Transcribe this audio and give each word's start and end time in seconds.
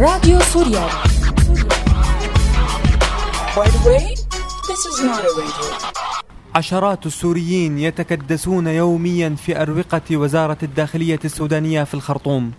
راديو 0.00 0.40
سوريالي 0.40 0.90
By 3.56 3.68
the 3.68 3.88
way, 3.88 4.14
this 4.68 4.86
is 4.86 5.00
not 5.02 5.24
a 5.24 5.32
radio. 5.40 5.88
عشرات 6.54 7.06
السوريين 7.06 7.78
يتكدسون 7.78 8.66
يوميا 8.66 9.36
في 9.44 9.62
أروقة 9.62 10.00
وزارة 10.16 10.58
الداخلية 10.62 11.18
السودانية 11.24 11.84
في 11.84 11.94
الخرطوم. 11.94 12.52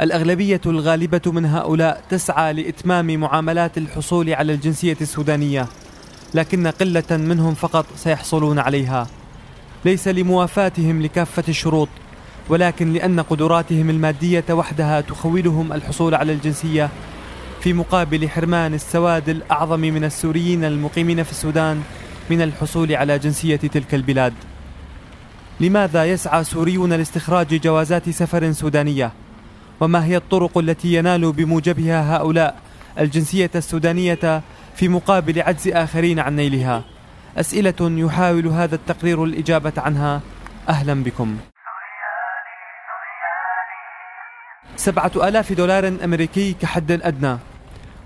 الأغلبية 0.00 0.60
الغالبة 0.66 1.22
من 1.26 1.44
هؤلاء 1.46 2.04
تسعى 2.10 2.52
لإتمام 2.52 3.20
معاملات 3.20 3.78
الحصول 3.78 4.34
على 4.34 4.52
الجنسية 4.52 4.96
السودانية 5.00 5.66
لكن 6.34 6.66
قلة 6.66 7.10
منهم 7.10 7.54
فقط 7.54 7.86
سيحصلون 7.96 8.58
عليها. 8.58 9.06
ليس 9.84 10.08
لموافاتهم 10.08 11.02
لكافة 11.02 11.44
الشروط. 11.48 11.88
ولكن 12.50 12.92
لأن 12.92 13.20
قدراتهم 13.20 13.90
المادية 13.90 14.44
وحدها 14.50 15.00
تخولهم 15.00 15.72
الحصول 15.72 16.14
على 16.14 16.32
الجنسية 16.32 16.88
في 17.60 17.72
مقابل 17.72 18.28
حرمان 18.28 18.74
السواد 18.74 19.28
الأعظم 19.28 19.80
من 19.80 20.04
السوريين 20.04 20.64
المقيمين 20.64 21.22
في 21.22 21.30
السودان 21.30 21.82
من 22.30 22.42
الحصول 22.42 22.94
على 22.94 23.18
جنسية 23.18 23.56
تلك 23.56 23.94
البلاد 23.94 24.32
لماذا 25.60 26.04
يسعى 26.04 26.44
سوريون 26.44 26.92
لاستخراج 26.92 27.60
جوازات 27.60 28.10
سفر 28.10 28.52
سودانية؟ 28.52 29.12
وما 29.80 30.04
هي 30.04 30.16
الطرق 30.16 30.58
التي 30.58 30.94
ينال 30.94 31.32
بموجبها 31.32 32.16
هؤلاء 32.16 32.58
الجنسية 32.98 33.50
السودانية 33.54 34.42
في 34.76 34.88
مقابل 34.88 35.40
عجز 35.40 35.68
آخرين 35.68 36.18
عن 36.18 36.36
نيلها؟ 36.36 36.84
أسئلة 37.36 37.74
يحاول 37.80 38.46
هذا 38.46 38.74
التقرير 38.74 39.24
الإجابة 39.24 39.72
عنها 39.76 40.20
أهلا 40.68 40.94
بكم 41.04 41.36
سبعة 44.80 45.12
آلاف 45.16 45.52
دولار 45.52 45.92
أمريكي 46.04 46.52
كحد 46.52 46.92
أدنى 46.92 47.38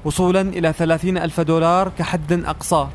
وصولا 0.04 0.40
إلى 0.40 0.72
ثلاثين 0.72 1.18
ألف 1.18 1.40
دولار 1.40 1.92
كحد 1.98 2.32
أقصى. 2.32 2.88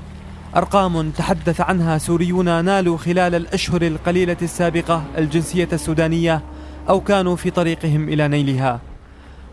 أرقام 0.55 1.11
تحدث 1.11 1.61
عنها 1.61 1.97
سوريون 1.97 2.65
نالوا 2.65 2.97
خلال 2.97 3.35
الأشهر 3.35 3.81
القليلة 3.81 4.37
السابقة 4.41 5.03
الجنسية 5.17 5.67
السودانية 5.73 6.41
أو 6.89 7.01
كانوا 7.01 7.35
في 7.35 7.49
طريقهم 7.49 8.09
إلى 8.09 8.27
نيلها. 8.27 8.79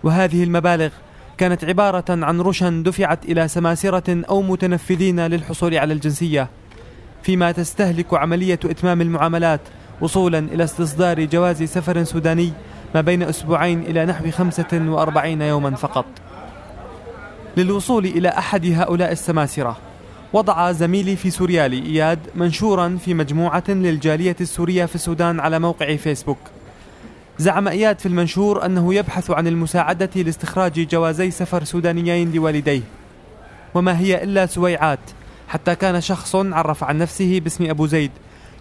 وهذه 0.02 0.44
المبالغ 0.44 0.91
كانت 1.38 1.64
عبارة 1.64 2.04
عن 2.08 2.41
رشا 2.41 2.82
دفعت 2.86 3.24
إلى 3.24 3.48
سماسرة 3.48 4.24
أو 4.28 4.42
متنفذين 4.42 5.20
للحصول 5.20 5.74
على 5.74 5.92
الجنسية 5.92 6.48
فيما 7.22 7.52
تستهلك 7.52 8.14
عملية 8.14 8.60
إتمام 8.64 9.00
المعاملات 9.00 9.60
وصولا 10.00 10.38
إلى 10.38 10.64
استصدار 10.64 11.24
جواز 11.24 11.62
سفر 11.62 12.04
سوداني 12.04 12.52
ما 12.95 13.01
بين 13.01 13.23
أسبوعين 13.23 13.83
إلى 13.83 14.06
نحو 14.06 14.31
45 14.31 15.42
يوما 15.42 15.70
فقط. 15.70 16.05
للوصول 17.56 18.05
إلى 18.05 18.28
أحد 18.28 18.67
هؤلاء 18.67 19.12
السماسرة 19.12 19.77
وضع 20.33 20.73
زميلي 20.73 21.17
في 21.17 21.31
سوريالي 21.31 21.87
إياد 21.87 22.19
منشورا 22.34 22.98
في 23.05 23.15
مجموعة 23.15 23.65
للجالية 23.69 24.37
السورية 24.41 24.84
في 24.84 24.95
السودان 24.95 25.41
على 25.41 25.59
موقع 25.59 25.97
فيسبوك. 25.97 26.39
زعم 27.39 27.69
إياد 27.69 27.98
في 27.98 28.06
المنشور 28.06 28.67
أنه 28.67 28.95
يبحث 28.95 29.31
عن 29.31 29.47
المساعدة 29.47 30.11
لاستخراج 30.17 30.73
جوازي 30.89 31.31
سفر 31.31 31.65
سودانيين 31.65 32.33
لوالديه. 32.33 32.83
وما 33.75 33.98
هي 33.98 34.23
إلا 34.25 34.47
سويعات 34.47 34.98
حتى 35.48 35.75
كان 35.75 36.00
شخص 36.00 36.37
عرف 36.37 36.84
عن 36.84 36.98
نفسه 36.98 37.41
باسم 37.41 37.71
أبو 37.71 37.87
زيد 37.87 38.11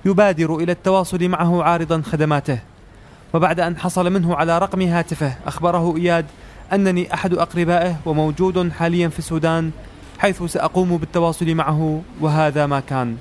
يبادر 0.05 0.55
إلى 0.55 0.71
التواصل 0.71 1.27
معه 1.27 1.63
عارضا 1.63 2.01
خدماته. 2.01 2.59
وبعد 3.35 3.59
أن 3.59 3.77
حصل 3.77 4.13
منه 4.13 4.35
على 4.35 4.57
رقم 4.57 4.81
هاتفه 4.81 5.35
أخبره 5.47 5.97
إياد 5.97 6.25
أنني 6.73 7.13
أحد 7.13 7.33
أقربائه 7.33 7.95
وموجود 8.05 8.71
حاليا 8.71 9.07
في 9.07 9.19
السودان 9.19 9.71
حيث 10.19 10.43
سأقوم 10.43 10.97
بالتواصل 10.97 11.55
معه 11.55 12.01
وهذا 12.21 12.65
ما 12.65 12.79
كان. 12.79 13.17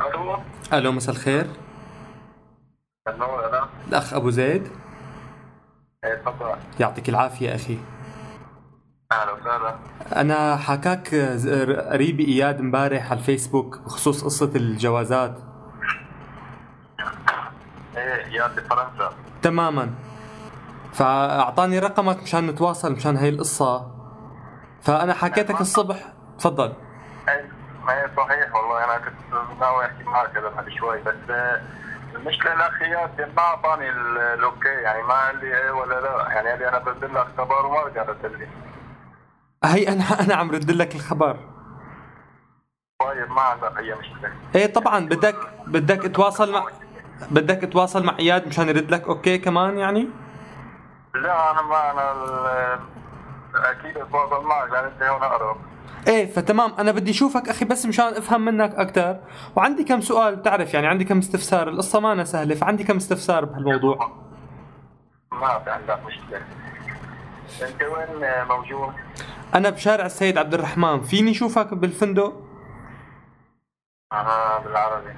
ألو 0.00 0.38
ألو 0.72 0.92
مساء 0.92 1.14
الخير. 1.14 1.46
الأخ 3.88 4.14
أبو 4.14 4.30
زيد. 4.30 4.68
تفضل. 6.02 6.54
يعطيك 6.80 7.08
العافية 7.08 7.54
أخي. 7.54 7.78
أهلا 9.12 9.32
وسهلا 9.32 9.74
أنا 10.16 10.56
حكاك 10.56 11.14
قريبي 11.92 12.24
إياد 12.28 12.58
امبارح 12.60 13.10
على 13.10 13.20
الفيسبوك 13.20 13.78
بخصوص 13.78 14.24
قصة 14.24 14.50
الجوازات. 14.56 15.38
إيه 17.96 18.26
يا 18.26 18.48
فرنسا 18.48 19.12
تماما. 19.42 19.90
فأعطاني 20.92 21.78
رقمك 21.78 22.22
مشان 22.22 22.46
نتواصل 22.46 22.92
مشان 22.92 23.16
هاي 23.16 23.28
القصة. 23.28 23.90
فأنا 24.82 25.14
حكيتك 25.14 25.60
الصبح. 25.60 25.96
تفضل. 26.38 26.72
إيه 27.28 27.48
هي 27.88 28.10
صحيح 28.16 28.54
والله 28.54 28.84
أنا 28.84 28.98
كنت 28.98 29.60
ناوي 29.60 29.84
أحكي 29.86 30.02
معك 30.04 30.38
بعد 30.38 30.68
شوي 30.68 30.98
بس 31.02 31.30
آه، 31.30 31.60
المشكلة 32.14 32.52
الاخيات 32.54 33.20
ما 33.36 33.42
أعطاني 33.42 33.90
ال- 33.90 34.18
ال 34.18 34.28
okay 34.28 34.68
يعني 34.68 35.02
ما 35.02 35.14
قال 35.26 35.36
لي 35.40 35.58
إيه 35.58 35.70
ولا 35.70 36.00
لا. 36.00 36.28
يعني 36.32 36.48
قال 36.48 36.58
لي 36.58 36.68
أنا 36.68 36.78
بدل 36.78 37.14
لك 37.14 37.26
خبر 37.38 37.66
وما 37.66 37.80
رجع 37.82 38.02
رد 38.02 38.26
لي 38.26 38.48
هي 39.64 39.88
أنا 39.88 40.04
أنا 40.24 40.34
عم 40.34 40.50
رد 40.50 40.70
لك 40.70 40.94
الخبر. 40.94 41.36
طيب 43.00 43.30
ما 43.30 43.40
عندك 43.40 43.78
أي 43.78 43.94
مشكلة. 43.94 44.32
إيه 44.54 44.66
طبعا 44.66 45.06
بدك 45.06 45.36
بدك 45.66 46.14
تواصل 46.14 46.52
مع 46.52 46.66
بدك 47.30 47.72
تواصل 47.72 48.04
مع 48.04 48.18
إياد 48.18 48.48
مشان 48.48 48.68
يرد 48.68 48.90
لك. 48.90 49.02
okay 49.08 49.38
كمان 49.38 49.78
يعني؟ 49.78 50.08
لا 51.14 51.50
أنا 51.50 51.62
ما 51.62 51.90
أنا 51.92 52.12
ال- 52.12 52.80
أكيد 53.54 53.96
اتواصل 53.98 54.44
معك 54.46 54.70
لأن 54.70 54.84
أنت 54.84 55.02
هون 55.02 55.22
أقرب. 55.22 55.56
إيه 56.08 56.26
فتمام. 56.32 56.72
أنا 56.78 56.92
بدي 56.92 57.10
أشوفك 57.10 57.48
أخي 57.48 57.64
بس 57.64 57.86
مشان 57.86 58.04
أفهم 58.06 58.44
منك 58.44 58.74
أكثر 58.74 59.18
وعندي 59.56 59.84
كم 59.84 60.00
سؤال. 60.00 60.36
بتعرف 60.36 60.74
يعني 60.74 60.86
عندي 60.86 61.04
كم 61.04 61.18
استفسار. 61.18 61.68
القصة 61.68 62.00
ما 62.00 62.12
أنا 62.12 62.24
سهلة 62.24 62.54
فعندي 62.54 62.84
كم 62.84 62.96
استفسار 62.96 63.44
بهالموضوع. 63.44 64.10
ما 65.32 65.58
في 65.58 65.70
عندك 65.70 65.98
مشكلة. 66.06 66.42
أنت 67.62 67.82
وين 67.82 68.44
موجود؟ 68.48 68.92
أنا 69.54 69.70
بشارع 69.70 70.06
السيد 70.06 70.38
عبد 70.38 70.54
الرحمن. 70.54 71.02
فيني 71.02 71.30
أشوفك 71.30 71.74
بالفندق؟ 71.74 72.42
أها 74.12 74.58
بالعربي. 74.58 75.14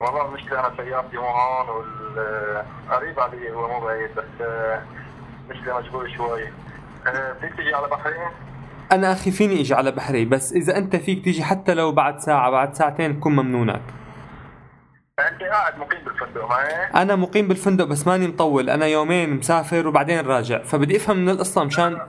والله 0.00 0.28
المشكلة 0.28 0.60
أنا 0.60 0.76
سيارتي 0.76 1.16
مو 1.16 1.26
هون 1.26 1.68
وال 1.68 2.64
قريب 2.90 3.20
علي 3.20 3.50
هو 3.50 3.68
مو 3.68 3.86
بعيد 3.86 4.10
بس 4.16 4.40
آه، 4.40 4.82
مشكلة 5.50 5.80
مشغول 5.80 6.10
شوي. 6.16 6.42
آه، 7.06 7.32
فيك 7.40 7.56
تيجي 7.56 7.74
على 7.74 7.88
بحرين؟ 7.88 8.30
أنا 8.92 9.12
أخي 9.12 9.30
فيني 9.30 9.60
أجي 9.60 9.74
على 9.74 9.90
بحري 9.90 10.24
بس 10.24 10.52
إذا 10.52 10.76
أنت 10.76 10.96
فيك 10.96 11.24
تيجي 11.24 11.44
حتى 11.44 11.74
لو 11.74 11.92
بعد 11.92 12.18
ساعة 12.18 12.50
بعد 12.50 12.74
ساعتين 12.74 13.12
بكون 13.12 13.36
ممنونك. 13.36 13.82
أنت 15.18 15.42
قاعد 15.42 15.78
مقيم 15.78 16.04
بالفندق 16.04 16.48
ما؟ 16.48 17.02
أنا 17.02 17.16
مقيم 17.16 17.48
بالفندق 17.48 17.84
بس 17.84 18.06
ماني 18.06 18.26
مطول. 18.26 18.70
أنا 18.70 18.86
يومين 18.86 19.36
مسافر 19.36 19.88
وبعدين 19.88 20.26
راجع. 20.26 20.62
فبدي 20.62 20.96
أفهم 20.96 21.16
من 21.16 21.28
القصة 21.28 21.64
مشان 21.64 22.00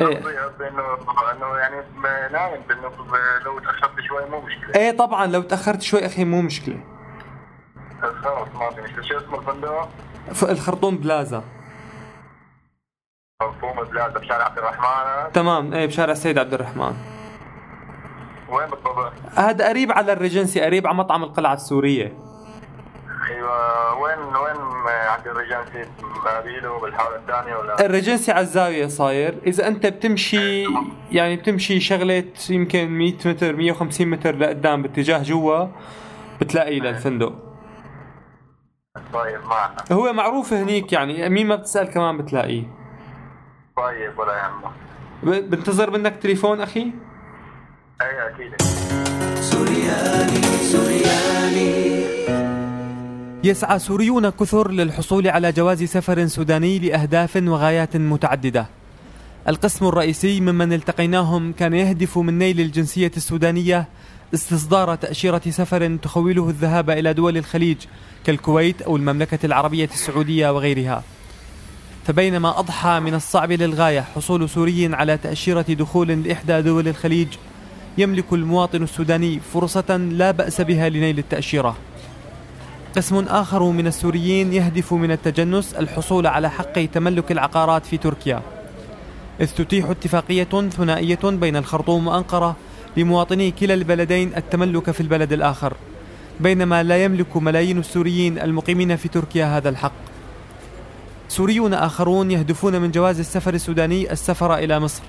إيه. 0.00 0.18
إنه 0.18 0.96
إنه 1.32 1.58
يعني 1.58 1.76
نايم 2.32 2.62
إنه 2.70 2.88
ب- 2.88 3.44
لو 3.44 3.58
تأخرت 3.58 4.00
شوي 4.08 4.26
مو 4.30 4.40
مشكلة. 4.40 4.74
إيه 4.76 4.96
طبعا 4.96 5.26
لو 5.26 5.42
تأخرت 5.42 5.82
شوي 5.82 6.06
أخي 6.06 6.24
مو 6.24 6.42
مشكلة. 6.42 6.80
خلص 8.02 8.48
ما 8.54 8.70
في 8.70 8.80
مشكلة. 8.82 9.02
شو 9.02 9.18
اسم 9.18 9.34
الفندق؟ 9.34 9.88
الخرطوم 10.50 10.96
بلازا. 10.96 11.44
خرطوم 13.42 13.84
بلاد 13.84 14.18
بشارع 14.18 14.44
عبد 14.44 14.58
الرحمن. 14.58 15.32
تمام 15.32 15.74
إيه 15.74 15.86
بشارع 15.86 16.12
السيد 16.12 16.38
عبد 16.38 16.54
الرحمن. 16.54 16.94
وين 18.48 18.70
بالضبط؟ 18.70 19.12
هذا 19.36 19.68
قريب 19.68 19.92
على 19.92 20.12
الريجنسي 20.12 20.60
قريب 20.60 20.86
على 20.86 20.96
مطعم 20.96 21.22
القلعة 21.22 21.54
السورية. 21.54 22.12
أيوه 23.30 23.98
وين 24.00 24.18
وين 24.18 24.56
عند 24.86 25.26
الرجال 25.26 25.64
بابيلو 26.24 26.80
بالحارة 26.80 27.16
الثانية 27.16 27.56
ولا؟ 27.56 27.86
الريجنسي 27.86 28.32
على 28.32 28.40
الزاوية 28.40 28.86
صاير. 28.86 29.34
إذا 29.46 29.68
أنت 29.68 29.86
بتمشي 29.86 30.64
يعني 31.12 31.36
بتمشي 31.36 31.80
شغلة 31.80 32.24
يمكن 32.50 32.88
100 32.90 33.12
متر 33.26 33.56
150 33.56 34.06
متر 34.06 34.36
لقدام 34.36 34.82
باتجاه 34.82 35.22
جوا 35.22 35.66
بتلاقي 36.40 36.80
للفندق 36.80 37.32
طيب 39.12 39.40
ما 39.46 39.54
عندنا 39.54 39.84
هو 39.92 40.12
معروف 40.12 40.52
هنيك 40.52 40.92
يعني 40.92 41.28
مين 41.28 41.46
ما 41.46 41.56
بتسأل 41.56 41.90
كمان 41.90 42.18
بتلاقيه. 42.18 42.64
طيب 43.76 44.18
ولا 44.18 44.32
يهمك. 44.36 45.42
بنتظر 45.42 45.90
منك 45.90 46.16
تليفون 46.16 46.60
أخي؟ 46.60 46.92
أي 48.00 48.28
أكيد. 48.28 48.54
يسعى 53.44 53.78
سوريون 53.78 54.30
كثر 54.30 54.70
للحصول 54.70 55.28
على 55.28 55.52
جواز 55.52 55.82
سفر 55.82 56.26
سوداني 56.26 56.78
لأهداف 56.78 57.36
وغايات 57.36 57.96
متعددة. 57.96 58.66
القسم 59.48 59.86
الرئيسي 59.86 60.40
ممن 60.40 60.72
التقيناهم 60.72 61.52
كان 61.52 61.74
يهدف 61.74 62.18
من 62.18 62.38
نيل 62.38 62.60
الجنسية 62.60 63.12
السودانية 63.16 63.88
استصدار 64.34 64.94
تأشيرة 64.94 65.42
سفر 65.50 65.96
تخوله 65.96 66.48
الذهاب 66.48 66.90
إلى 66.90 67.12
دول 67.12 67.36
الخليج 67.36 67.76
كالكويت 68.24 68.82
أو 68.82 68.96
المملكة 68.96 69.46
العربية 69.46 69.88
السعودية 69.92 70.52
وغيرها. 70.52 71.02
فبينما 72.06 72.58
أضحى 72.58 73.00
من 73.00 73.14
الصعب 73.14 73.52
للغاية 73.52 74.00
حصول 74.00 74.48
سوري 74.48 74.94
على 74.94 75.16
تأشيرة 75.16 75.66
دخول 75.68 76.08
لإحدى 76.08 76.62
دول 76.62 76.88
الخليج 76.88 77.28
يملك 77.98 78.32
المواطن 78.32 78.82
السوداني 78.82 79.40
فرصة 79.54 79.96
لا 79.96 80.30
بأس 80.30 80.60
بها 80.60 80.88
لنيل 80.88 81.18
التأشيرة. 81.18 81.76
قسم 82.96 83.18
آخر 83.18 83.62
من 83.62 83.86
السوريين 83.86 84.52
يهدف 84.52 84.92
من 84.92 85.10
التجنس 85.10 85.74
الحصول 85.74 86.26
على 86.26 86.50
حق 86.50 86.84
تملك 86.84 87.32
العقارات 87.32 87.86
في 87.86 87.96
تركيا. 87.96 88.42
إذ 89.40 89.46
تتيح 89.46 89.90
اتفاقية 89.90 90.68
ثنائية 90.70 91.18
بين 91.24 91.56
الخرطوم 91.56 92.06
وأنقرة 92.06 92.56
لمواطني 92.96 93.50
كلا 93.50 93.74
البلدين 93.74 94.32
التملك 94.36 94.90
في 94.90 95.00
البلد 95.00 95.32
الآخر 95.32 95.74
بينما 96.40 96.82
لا 96.82 97.04
يملك 97.04 97.36
ملايين 97.36 97.78
السوريين 97.78 98.38
المقيمين 98.38 98.96
في 98.96 99.08
تركيا 99.08 99.56
هذا 99.56 99.68
الحق. 99.68 99.92
سوريون 101.28 101.74
آخرون 101.74 102.30
يهدفون 102.30 102.80
من 102.80 102.90
جواز 102.90 103.18
السفر 103.18 103.54
السوداني 103.54 104.12
السفر 104.12 104.54
إلى 104.54 104.80
مصر. 104.80 105.02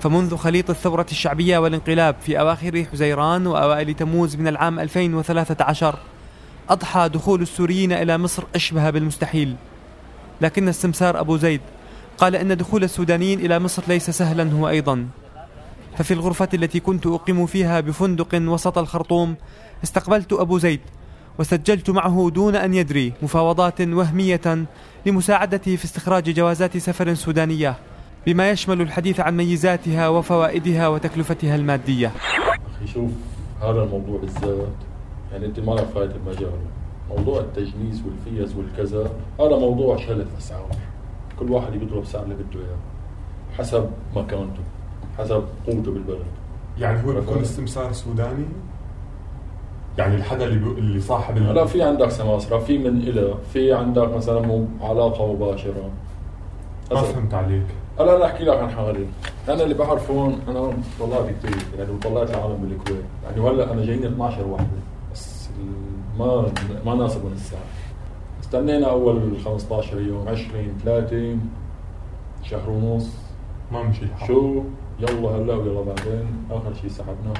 فمنذ 0.00 0.36
خليط 0.36 0.70
الثورة 0.70 1.06
الشعبية 1.10 1.58
والانقلاب 1.58 2.16
في 2.22 2.40
أواخر 2.40 2.84
حزيران 2.92 3.46
وأوائل 3.46 3.94
تموز 3.94 4.36
من 4.36 4.48
العام 4.48 4.80
2013 4.80 5.98
أضحى 6.70 7.08
دخول 7.08 7.42
السوريين 7.42 7.92
إلى 7.92 8.18
مصر 8.18 8.42
أشبه 8.54 8.90
بالمستحيل. 8.90 9.56
لكن 10.40 10.68
السمسار 10.68 11.20
أبو 11.20 11.36
زيد 11.36 11.60
قال 12.18 12.36
إن 12.36 12.56
دخول 12.56 12.84
السودانيين 12.84 13.40
إلى 13.40 13.58
مصر 13.58 13.82
ليس 13.88 14.10
سهلا 14.10 14.52
هو 14.52 14.68
أيضا. 14.68 15.06
ففي 15.98 16.14
الغرفة 16.14 16.48
التي 16.54 16.80
كنت 16.80 17.06
أقيم 17.06 17.46
فيها 17.46 17.80
بفندق 17.80 18.28
وسط 18.34 18.78
الخرطوم 18.78 19.34
استقبلت 19.84 20.32
أبو 20.32 20.58
زيد 20.58 20.80
وسجلت 21.38 21.90
معه 21.90 22.30
دون 22.34 22.56
أن 22.56 22.74
يدري 22.74 23.12
مفاوضات 23.22 23.80
وهمية 23.80 24.66
لمساعدته 25.06 25.76
في 25.76 25.84
استخراج 25.84 26.30
جوازات 26.30 26.76
سفر 26.76 27.14
سودانية 27.14 27.74
بما 28.26 28.50
يشمل 28.50 28.80
الحديث 28.80 29.20
عن 29.20 29.36
ميزاتها 29.36 30.08
وفوائدها 30.08 30.88
وتكلفتها 30.88 31.56
المادية. 31.56 32.12
شوف 32.94 33.10
هذا 33.62 33.82
الموضوع 33.82 34.20
بالذات 34.20 34.68
يعني 35.36 35.48
أنت 35.48 35.60
ما 35.60 35.72
لك 35.72 35.84
فايت 35.84 36.10
المجال. 36.16 36.50
موضوع 37.10 37.40
التجنيس 37.40 38.02
والفيز 38.04 38.56
والكذا 38.56 39.10
هذا 39.40 39.56
موضوع 39.58 39.96
شلة 39.96 40.26
أسعار. 40.38 40.68
كل 41.38 41.52
واحد 41.52 41.74
يضرب 41.74 42.04
سعر 42.04 42.22
اللي 42.22 42.34
بده 42.34 42.60
إياه 42.60 42.76
حسب 43.58 43.90
مكانته 44.16 44.62
حسب 45.18 45.44
قوته 45.66 45.92
بالبلد. 45.92 46.24
يعني 46.78 47.06
هو 47.06 47.12
بيكون 47.12 47.40
استمسار 47.40 47.92
سوداني؟ 47.92 48.44
يعني 49.98 50.16
الحدا 50.16 50.44
اللي 50.44 50.58
بي... 50.58 50.78
اللي 50.78 51.00
صاحب 51.00 51.38
لا 51.38 51.64
في 51.64 51.82
عندك 51.82 52.08
سماسرة 52.08 52.58
في 52.58 52.78
من 52.78 52.98
إلى 52.98 53.34
في 53.52 53.72
عندك 53.72 54.08
مثلا 54.14 54.40
مو 54.40 54.66
علاقة 54.80 55.32
مباشرة. 55.32 55.90
ما 56.92 57.02
فهمت 57.02 57.34
عليك. 57.34 57.66
أنا 58.00 58.16
أنا 58.16 58.26
أحكي 58.26 58.44
لك 58.44 58.58
عن 58.58 58.70
حالي. 58.70 59.06
أنا 59.48 59.62
اللي 59.62 59.74
بعرفهم 59.74 60.38
أنا 60.48 60.72
طلعت 61.00 61.26
كثير 61.42 61.56
يعني 61.78 61.90
وطلعت 61.90 62.30
العالم 62.30 62.56
بالكويت. 62.56 63.04
يعني 63.24 63.40
وهلا 63.40 63.72
أنا 63.72 63.84
جايين 63.84 64.04
12 64.04 64.46
وحدة. 64.46 64.95
ما 66.18 66.52
ما 66.86 66.94
ناسبهم 66.94 67.32
الساعة 67.32 67.62
استنينا 68.40 68.90
أول 68.90 69.36
15 69.44 70.00
يوم 70.00 70.28
20 70.28 70.48
30 70.84 71.50
شهر 72.42 72.70
ونص. 72.70 73.10
ما 73.72 73.82
مشي 73.82 74.02
الحال 74.02 74.28
شو؟ 74.28 74.62
يلا 75.00 75.28
هلا 75.28 75.54
ويلا 75.54 75.80
بعدين. 75.80 76.26
آخر 76.50 76.74
شيء 76.74 76.90
سحبناه 76.90 77.34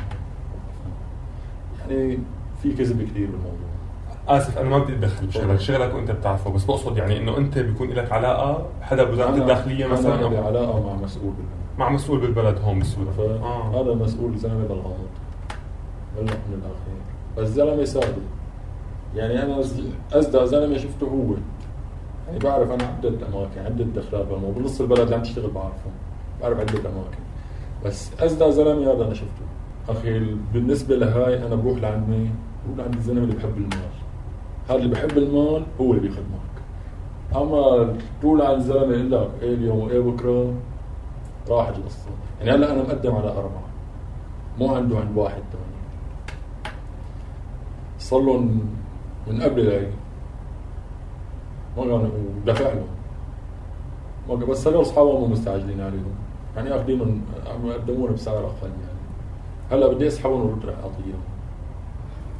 يعني 1.81 2.19
في 2.63 2.73
كذب 2.73 3.03
كثير 3.03 3.27
بالموضوع. 3.27 3.67
آسف 4.29 4.59
أنا 4.59 4.69
ما 4.69 4.79
بدي 4.79 4.93
أتدخل 4.93 5.27
بشغلك. 5.27 5.61
شغلك 5.61 5.95
وأنت 5.95 6.11
بتعرفه 6.11 6.51
بس 6.51 6.65
بقصد 6.65 6.97
يعني 6.97 7.19
إنه 7.19 7.37
أنت 7.37 7.59
بيكون 7.59 7.89
لك 7.89 8.13
علاقة 8.13 8.67
حدا 8.83 9.05
بوزاره 9.05 9.35
الداخليه 9.35 9.87
مثلا 9.87 10.15
أنا 10.15 10.39
أو 10.39 10.47
علاقة 10.47 10.87
مع 10.87 10.95
مسؤول 11.03 11.31
بالبلد. 11.33 11.79
مع 11.79 11.89
مسؤول 11.91 12.21
بالبلد 12.21 12.59
هون 12.59 12.79
بالسودان 12.79 13.43
آه. 13.43 13.83
هذا 13.83 13.95
مسؤول 13.95 14.39
زلمة 14.39 14.67
بالغلط. 14.67 14.97
بلح 16.17 16.33
من 16.33 16.55
الاخير 16.55 17.16
بس 17.39 17.49
زلمه 17.49 17.85
ساده. 17.85 18.23
يعني 19.15 19.43
أنا 19.43 19.61
ازدى 20.13 20.47
زلمه 20.47 20.77
شفته 20.77 21.07
هو 21.07 21.35
يعني 22.27 22.39
بعرف 22.39 22.71
أنا 22.71 22.85
عدة 22.85 23.09
اماكن 23.09 23.61
عدة 23.67 23.85
دخلات 23.85 24.27
بالموضوع 24.27 24.63
بنص 24.63 24.81
البلد 24.81 25.01
اللي 25.01 25.15
عم 25.15 25.23
تشتغل 25.23 25.51
بعرفهم 25.51 25.93
بعرف 26.43 26.61
عدة 26.61 26.79
اماكن 26.79 27.19
بس 27.85 28.11
ازدى 28.21 28.53
زلمه 28.53 28.93
هذا 28.93 29.05
أنا 29.05 29.15
شفته 29.15 29.45
أخي 29.89 30.21
بالنسبة 30.55 30.97
لهاي 30.97 31.47
أنا 31.47 31.55
بروح 31.55 31.79
لعند 31.79 32.09
مين؟ 32.09 32.35
بروح 32.67 32.79
لعند 32.79 32.95
الزلمه 32.95 33.23
اللي 33.23 33.35
بحب 33.35 33.57
المال. 33.57 33.89
هذا 34.69 34.77
اللي 34.79 34.89
بحب 34.89 35.19
المال 35.19 35.63
هو 35.81 35.91
اللي 35.91 36.01
بيخدمك 36.09 36.47
اما 37.37 37.95
تقول 38.21 38.43
عن 38.43 38.61
زلمة 38.61 38.95
يقول 38.95 39.13
لك 39.13 39.31
إيه 39.43 39.55
اليوم 39.55 39.79
وايه 39.79 40.01
بكرة؟ 40.01 40.55
راحت 41.49 41.77
القصة 41.77 42.11
يعني 42.41 42.51
هلا 42.51 42.73
أنا 42.73 42.83
مقدم 42.83 43.15
على 43.15 43.29
أربعة. 43.29 43.67
مو 44.59 44.75
عنده 44.75 44.99
عند 44.99 45.17
واحد 45.19 45.43
ثاني 45.53 45.76
صار 48.07 48.21
لهم 48.21 48.61
من 49.27 49.43
قبل 49.43 49.69
هاي 49.69 49.87
ما 51.77 51.83
كانوا 51.83 52.11
ودفع 52.43 52.69
لهم. 52.69 52.87
ما 54.29 54.35
بس 54.35 54.67
هذول 54.67 54.83
أصحابهم 54.83 55.21
مو 55.21 55.27
مستعجلين 55.27 55.81
عليهم. 55.81 56.15
يعني 56.57 56.77
اخذينهم 56.77 57.23
يقدمون 57.65 58.13
بسعر 58.13 58.39
أقل 58.39 58.69
يعني. 58.69 58.97
هلأ 59.71 59.93
بدي 59.93 60.09
أسحبهم 60.09 60.41
ورد 60.41 60.67
رح 60.67 60.75
أعطيهم. 60.75 61.21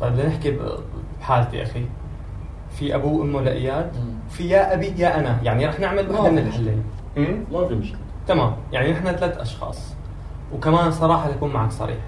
طيب 0.01 0.13
بدنا 0.13 0.29
نحكي 0.29 0.59
بحالتي 1.21 1.63
أخي. 1.63 1.85
في 2.71 2.95
ابوه 2.95 3.13
وأمه 3.13 3.41
لإياد. 3.41 3.93
في 4.31 4.49
يا 4.49 4.75
أبي 4.75 4.87
يا 4.87 5.21
أنا. 5.21 5.41
يعني 5.43 5.67
رح 5.67 5.81
نعمل 5.81 6.11
وحدة 6.11 6.31
من 6.31 6.39
الحلين. 6.39 6.85
ما 7.53 7.69
في 7.69 7.75
مشكلة. 7.75 8.01
تمام. 8.29 8.53
يعني 8.73 8.93
نحن 8.93 9.05
ثلاث 9.05 9.39
أشخاص. 9.39 9.95
وكمان 10.55 10.91
صراحة 10.91 11.31
لكون 11.31 11.53
معك 11.53 11.71
صريح. 11.71 11.99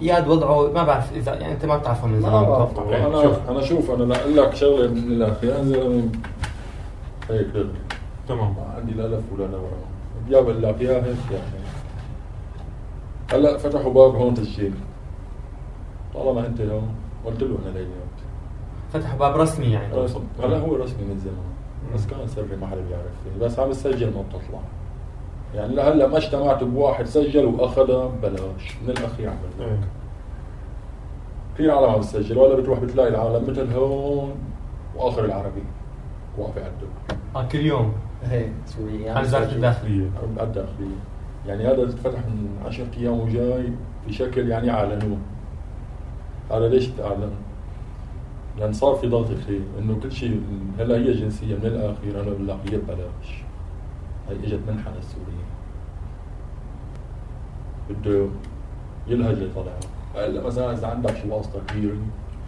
اياد 0.00 0.28
وضعه 0.28 0.72
ما 0.72 0.82
بعرف 0.82 1.12
اذا 1.12 1.34
يعني 1.34 1.52
أنت 1.52 1.64
ما 1.64 1.76
بتعرفه 1.76 2.06
من 2.06 2.20
زمان. 2.20 2.44
بعرفه. 2.44 3.06
أنا 3.06 3.22
شوف 3.22 3.48
أنا 3.48 3.60
شوف 3.60 3.90
أنا 3.90 4.04
لاقول 4.04 4.36
لك 4.36 4.54
شغله 4.54 4.90
من 4.90 4.98
الآخر 4.98 5.56
أنا 5.56 5.62
زلمه 5.62 6.08
هيك 7.30 7.46
تمام. 8.28 8.54
ما 8.56 8.74
عندي 8.76 8.92
لا 8.92 9.02
لف 9.02 9.24
ولا 9.32 9.46
دوران 9.46 9.88
يا 10.28 10.40
بقول 10.40 10.62
لك 10.62 10.80
يا 10.80 10.96
هيك 10.96 11.16
يا 11.30 11.36
هيك 11.36 11.68
هلأ 13.32 13.58
فتحوا 13.58 13.92
باب 13.92 14.14
هون 14.14 14.34
تسجيل. 14.34 14.74
طالما 16.14 16.46
أنت 16.46 16.60
هون 16.60 16.88
قلت 17.26 17.42
له 17.42 17.58
أنا 17.64 17.78
ليلات 17.78 18.18
فتحوا 18.92 19.18
باب 19.18 19.36
رسمي 19.36 19.66
يعني. 19.66 19.94
هلأ 20.42 20.58
هو 20.58 20.76
رسمي 20.76 21.04
من 21.04 21.18
زمان. 21.18 21.48
بس 21.94 22.06
كان 22.06 22.26
سري 22.26 22.56
ما 22.60 22.66
حدا 22.66 22.80
بيعرف 22.88 23.04
فيه 23.24 23.44
بس 23.44 23.58
عم 23.58 23.70
تسجل 23.70 24.06
ما 24.14 24.22
بتطلع. 24.22 24.60
يعني 25.54 25.74
لهلا 25.74 26.06
ما 26.08 26.16
اجتمعت 26.16 26.64
بواحد 26.64 27.06
سجل 27.06 27.44
واخذها 27.44 28.06
ببلاش 28.06 28.76
من 28.82 28.90
الأخ 28.90 29.20
يعمل 29.20 29.36
لك 29.60 29.66
إيه. 29.66 29.78
كثير 31.54 31.70
عالم 31.70 31.90
عم 31.90 32.00
تسجل 32.00 32.38
ولا 32.38 32.54
بتروح 32.54 32.78
بتلاقي 32.78 33.08
العالم 33.08 33.50
مثل 33.50 33.72
هون 33.72 34.34
وآخر 34.96 35.24
العربي 35.24 35.62
واقفة 36.38 36.60
على 36.60 36.70
الدب 36.70 37.18
آه 37.36 37.48
كل 37.48 37.58
يوم. 37.58 37.92
هي؟ 38.24 38.46
سوريا 38.66 39.12
عن 39.12 39.22
وزاره 39.22 39.52
الداخلية. 39.52 40.10
على 40.38 40.46
الداخلية. 40.46 40.96
يعني 41.46 41.66
هذا 41.68 41.86
فتح 41.86 42.18
من 42.18 42.48
10 42.66 42.86
أيام 42.96 43.20
وجاي 43.20 43.72
بشكل 44.08 44.48
يعني 44.48 44.70
أعلنوه. 44.70 45.18
هذا 46.50 46.68
ليش 46.68 46.86
تعلن؟ 46.86 47.30
لأن 48.58 48.72
صار 48.72 48.94
في 48.94 49.06
ضغط 49.08 49.30
كثير 49.30 49.60
إنه 49.78 50.00
كل 50.02 50.12
شيء 50.12 50.40
هلا 50.78 50.96
هي 50.96 51.12
جنسية 51.12 51.54
من 51.54 51.66
الاخير 51.66 52.20
أنا 52.22 52.30
بقول 52.30 52.48
لك 52.48 52.56
هي 52.70 52.76
ببلاش. 52.76 53.42
هي 54.28 54.36
إجت 54.36 54.60
منحة 54.68 54.90
للسوريين 54.96 55.48
بده 57.90 58.26
يلهج 59.06 59.36
لطلع 59.38 59.72
هلأ 60.14 60.42
مثلا 60.42 60.72
إذا 60.72 60.86
عندك 60.86 61.16
شي 61.16 61.28
واسطة 61.28 61.60
كبيرة 61.68 61.96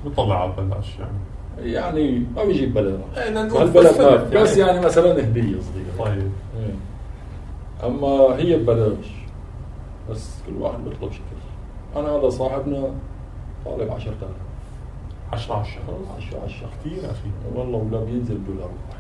بطلع 0.05 0.43
على 0.43 0.53
ببلاش 0.53 0.99
يعني. 0.99 1.73
يعني 1.73 2.27
ما 2.37 2.45
بيجيب 2.45 2.75
بلاش 2.75 3.01
هالبلد 3.17 4.01
ما 4.01 4.43
بس 4.43 4.57
يعني. 4.57 4.81
مثلا 4.81 5.21
هديه 5.21 5.61
صغيرة. 5.61 6.05
طيب. 6.11 6.31
إيه. 6.59 6.75
أما 7.87 8.09
هي 8.37 8.57
ببلاش. 8.57 9.07
بس 10.11 10.43
كل 10.47 10.63
واحد 10.63 10.79
بيطلب 10.85 11.13
شكل. 11.13 11.23
أنا 11.97 12.09
هذا 12.09 12.29
صاحبنا 12.29 12.95
طالب 13.65 13.91
10000 13.91 14.15
10 15.33 15.55
على 15.55 15.63
الشهر 15.63 15.83
10 16.17 16.39
على 16.39 16.47
الشهر 16.47 16.71
كثير 16.85 17.11
أخي. 17.11 17.31
والله 17.55 17.79
ولا 17.79 18.05
بينزل 18.05 18.39
دولار. 18.47 18.71
واحد 18.91 19.00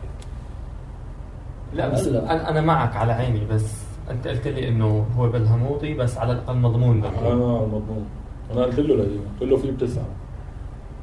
لا 1.74 1.88
بس. 1.88 2.06
أنا 2.06 2.50
أنا 2.50 2.60
معك 2.60 2.96
على 2.96 3.12
عيني 3.12 3.46
بس 3.50 3.74
أنت 4.10 4.28
قلت 4.28 4.48
لي 4.48 4.68
إنه 4.68 5.06
هو 5.16 5.28
بالهموطي 5.28 5.94
بس 5.94 6.18
على 6.18 6.32
الأقل 6.32 6.56
مضمون 6.56 7.04
أنا 7.04 7.08
بالهموطي. 7.08 7.66
مضمون. 7.66 8.06
أنا 8.52 8.64
قلت 8.64 8.78
له 8.80 8.96
لهي 8.96 9.18
قلت 9.40 9.50
له 9.50 9.56
في 9.56 9.70
بتسعة. 9.70 10.04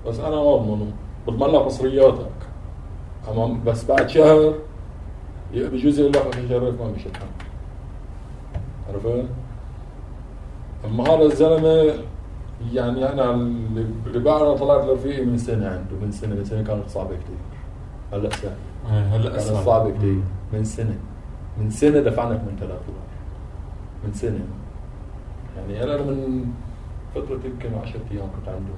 بس 0.07 0.19
أنا 0.19 0.35
ما 0.35 0.55
بضمنه 0.55 0.91
بضمن 1.27 1.53
لك 1.53 1.65
مصرياتك. 1.65 2.29
اما 3.31 3.57
بس 3.65 3.85
بعد 3.85 4.09
شهر 4.09 4.53
بجوز 5.53 5.99
يقول 5.99 6.11
لك 6.11 6.27
أخي 6.27 6.49
شرف 6.49 6.81
ما 6.81 6.87
مشيت 6.95 7.17
عرفت؟ 8.89 9.25
أما 10.85 11.03
هذا 11.03 11.21
الزلمة 11.21 11.93
يعني 12.73 13.13
أنا 13.13 13.31
اللي 13.31 14.19
بعرف 14.19 14.59
طلعت 14.59 14.85
لرفيقي 14.85 15.25
من 15.25 15.37
سنة 15.37 15.67
عنده 15.67 16.05
من 16.05 16.11
سنة 16.11 16.35
من 16.35 16.45
سنة 16.45 16.63
كانت 16.63 16.89
صعبة 16.89 17.09
كثير 17.09 17.37
هلأ 18.13 18.29
سهل. 18.29 18.55
هلأ 18.89 19.39
صعبة 19.39 19.91
كثير 19.91 20.19
من 20.53 20.63
سنة. 20.63 20.97
من 21.57 21.69
سنة 21.69 21.99
دفعنا 21.99 22.37
8000 22.37 22.61
دولار 22.61 22.79
من 24.03 24.13
سنة. 24.13 24.39
يعني 25.57 25.83
أنا 25.83 26.01
من 26.01 26.45
فترة 27.15 27.39
يمكن 27.45 27.69
10 27.81 27.99
أيام 28.11 28.27
كنت 28.35 28.47
عنده. 28.47 28.73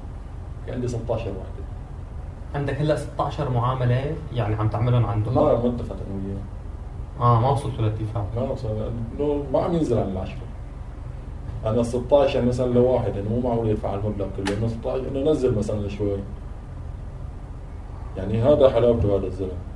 كان 0.65 0.75
عندي 0.75 0.87
16 0.87 1.29
وحدة. 1.29 1.63
عندك 2.55 2.73
هلأ 2.81 2.95
16 2.95 3.49
معاملة 3.49 4.15
يعني 4.33 4.55
عم 4.55 4.67
تعملهم 4.67 5.05
عنده 5.05 5.31
ما 5.31 5.41
ما 5.41 5.69
اتفقت 5.69 5.97
أنا 6.07 6.25
وياه. 6.25 6.41
آه 7.19 7.41
ما 7.41 7.49
وصلتوا 7.49 7.81
لاتفاق 7.81 8.27
ما 8.35 8.41
وصل. 8.41 8.91
انه 9.17 9.43
ما 9.53 9.61
عم 9.61 9.73
ينزل 9.73 9.97
عن 9.97 10.09
العشرة. 10.09 10.41
أنا 11.65 11.83
16 11.83 12.35
يعني 12.35 12.47
مثلا 12.47 12.73
لواحد 12.73 13.15
يعني 13.15 13.29
مو 13.29 13.39
معقول 13.39 13.67
يدفع 13.67 13.93
المبلغ 13.93 14.27
كله. 14.37 14.57
إنه 14.57 14.67
16 14.67 15.07
إنه 15.07 15.31
نزل 15.31 15.57
مثلا 15.57 15.87
شوي 15.87 16.17
يعني 18.17 18.41
هذا 18.41 18.69
حلاوته 18.69 19.17
هذا 19.17 19.27
الزلمة. 19.27 19.68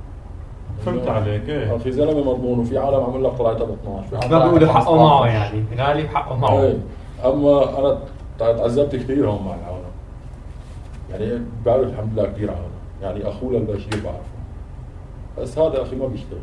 فهمت 0.86 1.08
عليك،. 1.08 1.50
آه، 1.50 1.76
في 1.76 1.92
زلمة 1.92 2.32
مضمون 2.32 2.58
وفي 2.58 2.78
عالم 2.78 3.04
عمل 3.04 3.24
لك 3.24 3.32
طلعتها 3.32 3.64
ب 3.64 3.72
12 3.72 4.08
في 4.08 4.16
عالم 4.16 4.30
ما 4.30 4.44
بيقولوا 4.44 4.68
حقه 4.68 4.96
معه 4.96 5.22
15. 5.22 5.34
يعني. 5.34 5.64
غالي 5.78 6.08
حقه 6.08 6.36
معه. 6.36 6.62
إيه. 6.62 6.78
أما 7.24 7.78
أنا 7.78 7.98
تعذبت 8.38 8.96
كثير 8.96 9.30
هون 9.30 9.46
مع 9.46 9.54
العالم 9.54 9.84
يعني 11.10 11.44
بعرف 11.66 11.88
الحمد 11.88 12.12
لله 12.12 12.24
كثير 12.24 12.50
عالم 12.50 12.74
يعني 13.02 13.28
أخوه 13.28 13.52
للبشير 13.52 14.02
بعرفه. 14.04 14.34
بس 15.38 15.58
هذا 15.58 15.82
أخي 15.82 15.96
ما 15.96 16.06
بيشتغل. 16.06 16.38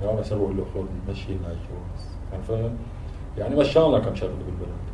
يعني 0.00 0.12
أنا 0.12 0.20
أسوي 0.20 0.54
له 0.54 0.64
خذ 0.74 1.12
مشي 1.12 1.32
لنا 1.32 1.48
الجواز 1.48 2.08
يعني 2.32 2.42
فاهم؟ 2.42 2.76
يعني 3.38 3.56
مشانا 3.56 3.98
كم 3.98 4.14
شغلة 4.14 4.32
بالبلد. 4.32 4.88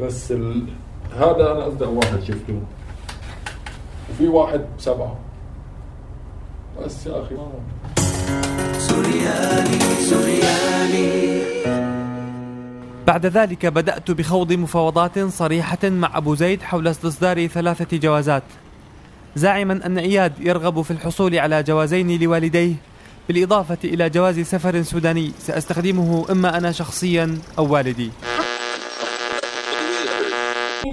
بس 0.00 0.32
ال... 0.32 0.66
هذا 1.16 1.52
أنا 1.52 1.68
أصدق 1.68 1.88
واحد 1.88 2.20
شفته. 2.20 2.60
وفي 4.10 4.28
واحد 4.28 4.64
سبعة. 4.78 5.16
بس 6.80 7.06
يا 7.06 7.22
أخي 7.22 7.34
ما 7.34 7.52
بعد 13.06 13.26
ذلك 13.26 13.66
بدأت 13.66 14.10
بخوض 14.10 14.52
مفاوضات 14.52 15.18
صريحة 15.18 15.78
مع 15.84 16.16
أبو 16.16 16.34
زيد 16.34 16.62
حول 16.62 16.88
استصدار 16.88 17.46
ثلاثة 17.46 17.96
جوازات. 17.96 18.42
زاعما 19.36 19.86
أن 19.86 19.98
إياد 19.98 20.32
يرغب 20.40 20.82
في 20.82 20.90
الحصول 20.90 21.38
على 21.38 21.62
جوازين 21.62 22.20
لوالديه 22.20 22.74
بالإضافة 23.28 23.78
إلى 23.84 24.10
جواز 24.10 24.40
سفر 24.40 24.82
سوداني. 24.82 25.32
سأستخدمه 25.38 26.26
إما 26.30 26.58
أنا 26.58 26.72
شخصيا 26.72 27.38
أو 27.58 27.72
والدي. 27.72 28.10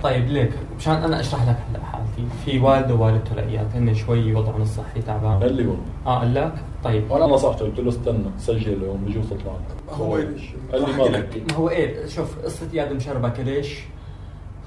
طيب 0.03 0.27
ليك 0.27 0.51
مشان 0.77 0.93
أنا 0.93 1.19
أشرح 1.19 1.41
لك 1.41 1.57
هلا 1.69 1.98
في 2.45 2.59
والده 2.59 2.95
ووالدته 2.95 3.35
لاياد 3.35 3.67
هن 3.75 3.93
شوي 3.93 4.33
وضعهم 4.33 4.61
الصحي 4.61 5.01
تعبان. 5.01 5.39
قال 5.39 5.53
لي 5.53 5.65
هون 5.65 5.81
آه 6.07 6.19
قال 6.19 6.33
لك 6.33 6.53
طيب. 6.83 7.11
وأنا 7.11 7.25
نصحته 7.25 7.65
قلت 7.65 7.79
له 7.79 7.89
استنى 7.89 8.29
سجل 8.37 8.81
لهم 8.81 8.97
بجوز 8.97 9.29
تطلع 9.29 9.53
هو 9.89 10.13
قال 10.13 10.35
لي 10.71 10.97
ما 10.97 11.03
لك. 11.03 11.25
بدي 11.27 11.43
ما 11.49 11.53
هو 11.57 11.69
إيه 11.69 12.07
شوف 12.07 12.39
قصة 12.39 12.67
اياد 12.73 12.91
مشربكه 12.91 13.43
ليش؟ 13.43 13.79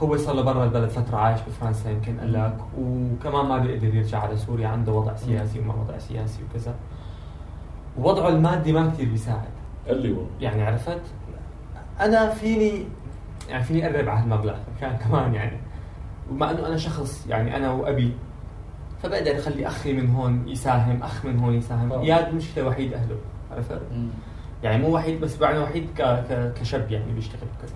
هو 0.02 0.16
صار 0.16 0.34
له 0.34 0.42
برا 0.42 0.64
البلد 0.64 0.88
فترة 0.88 1.16
عايش 1.16 1.40
بفرنسا 1.48 1.90
يمكن 1.90 2.20
قال 2.20 2.32
لك 2.32 2.56
وكمان 2.78 3.46
ما 3.46 3.58
بيقدر 3.58 3.94
يرجع 3.94 4.18
على 4.18 4.36
سوريا 4.36 4.68
عنده 4.68 4.92
وضع 4.92 5.16
سياسي 5.16 5.58
وما 5.60 5.74
وضع 5.74 5.98
سياسي 5.98 6.38
وكذا. 6.50 6.74
وضعه 7.98 8.28
المادي 8.28 8.72
ما 8.72 8.90
كثير 8.90 9.08
بيساعد. 9.08 9.48
قال 9.88 10.02
لي 10.02 10.10
هون 10.12 10.26
يعني 10.40 10.62
عرفت؟ 10.62 11.00
أنا 12.00 12.30
فيني 12.30 12.84
يعني 13.48 13.64
فيني 13.64 13.86
أقرب 13.86 14.08
على 14.08 14.20
هالمبلغ 14.20 14.54
مشان 14.76 14.96
كمان 14.96 15.34
يعني. 15.34 15.56
ومع 16.30 16.50
إنه 16.50 16.66
أنا 16.66 16.76
شخص 16.76 17.26
يعني 17.28 17.56
أنا 17.56 17.72
وأبي 17.72 18.12
فبقدر 19.02 19.38
أخلي 19.38 19.66
أخي 19.66 19.92
من 19.92 20.10
هون 20.10 20.48
يساهم 20.48 21.02
أخ 21.02 21.24
من 21.24 21.38
هون 21.38 21.54
يساهم. 21.54 21.92
اياد 21.92 22.34
مشكلة 22.34 22.66
وحيد 22.66 22.92
أهله 22.92 23.16
عرفت؟ 23.50 23.80
يعني 24.62 24.82
مو 24.82 24.94
وحيد 24.94 25.20
بس 25.20 25.40
معنى 25.40 25.58
وحيد 25.58 25.86
ك... 25.96 26.02
ك... 26.02 26.52
كشاب 26.60 26.90
يعني 26.90 27.12
بيشتغل 27.12 27.48
كذا 27.62 27.74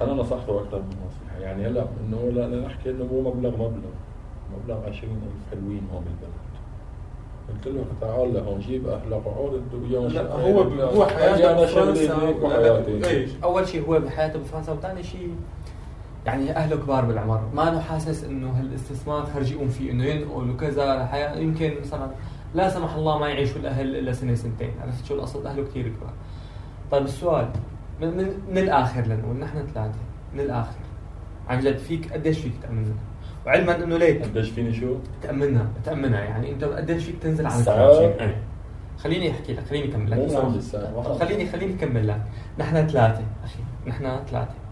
أنا 0.00 0.12
نصحته 0.22 0.60
أكثر 0.60 0.78
من 0.78 0.96
نصيحة. 1.06 1.38
يعني 1.40 1.66
هلا 1.66 1.86
إنه 2.00 2.30
لا 2.34 2.48
لا 2.48 2.66
نحكي 2.66 2.90
إنه 2.90 3.04
مو 3.04 3.20
مبلغ 3.20 3.50
مبلغ. 3.50 3.90
مبلغ 4.62 4.88
20000 4.88 5.08
حلوين 5.50 5.88
هون 5.92 6.04
بالبلد. 6.04 6.44
قلت 7.48 7.66
له 7.66 7.84
تعال 8.00 8.34
لهون 8.34 8.60
جيب 8.60 8.88
أهلك 8.88 9.26
وعود 9.26 9.54
انت 9.54 9.74
وياهم 9.74 10.06
لا. 10.06 10.32
هو 10.32 10.62
هو 10.62 11.06
حياته 11.06 11.50
أنا 11.50 11.60
بفرنسا 11.60 12.34
أول 13.44 13.68
شيء 13.68 13.88
هو 13.88 14.00
بحياته 14.00 14.38
بفرنسا 14.38 14.72
وثاني 14.72 15.02
شيء 15.02 15.34
يعني 16.26 16.56
أهله 16.56 16.76
كبار 16.76 17.04
بالعمر. 17.04 17.40
ما 17.54 17.62
له 17.62 17.80
حاسس 17.80 18.24
إنه 18.24 18.50
هالاستثمار 18.50 19.26
خرج 19.26 19.52
يقوم 19.52 19.68
فيه 19.68 19.90
إنه 19.90 20.04
ينقل 20.04 20.50
وكذا 20.50 21.10
يمكن 21.36 21.74
مثلا 21.80 22.10
لا 22.54 22.68
سمح 22.68 22.94
الله 22.94 23.18
ما 23.18 23.28
يعيشوا 23.28 23.60
الأهل 23.60 23.96
إلا 23.96 24.12
سنة 24.12 24.34
سنتين. 24.34 24.70
عرفت 24.82 25.04
شو 25.04 25.14
القصد؟ 25.14 25.46
أهله 25.46 25.64
كثير 25.64 25.88
كبار. 25.88 26.12
طيب 26.90 27.04
السؤال 27.04 27.48
من, 28.00 28.16
من, 28.16 28.26
من 28.50 28.58
الآخر 28.58 29.00
لنقول 29.00 29.36
نحن 29.36 29.66
ثلاثة 29.74 29.98
من 30.34 30.40
الآخر. 30.40 30.78
عن 31.48 31.60
جد 31.60 31.78
فيك 31.78 32.12
قديش 32.12 32.38
فيك 32.38 32.52
تأمننا؟ 32.62 32.94
وعلما 33.46 33.84
إنه 33.84 33.96
ليك 33.96 34.22
قديش 34.22 34.50
فيني 34.50 34.72
شو؟ 34.72 34.96
تامنها 35.22 35.66
تامنها 35.84 36.20
يعني. 36.20 36.50
أنت 36.50 36.64
قديش 36.64 37.04
فيك 37.04 37.22
تنزل 37.22 37.46
عن؟ 37.46 37.62
30 37.62 38.04
إيه. 38.04 38.36
خليني 38.98 39.30
أحكي 39.30 39.52
لك 39.52 39.64
خليني 39.64 39.90
أكمل 39.90 40.10
لك. 40.10 40.18
خليني 41.20 41.46
خليني 41.46 41.74
أكمل 41.74 42.08
لك. 42.08 42.22
نحن 42.58 42.86
ثلاثة 42.86 43.24
أخي. 43.44 43.58
نحن 43.86 44.24
ثلاثة. 44.30 44.63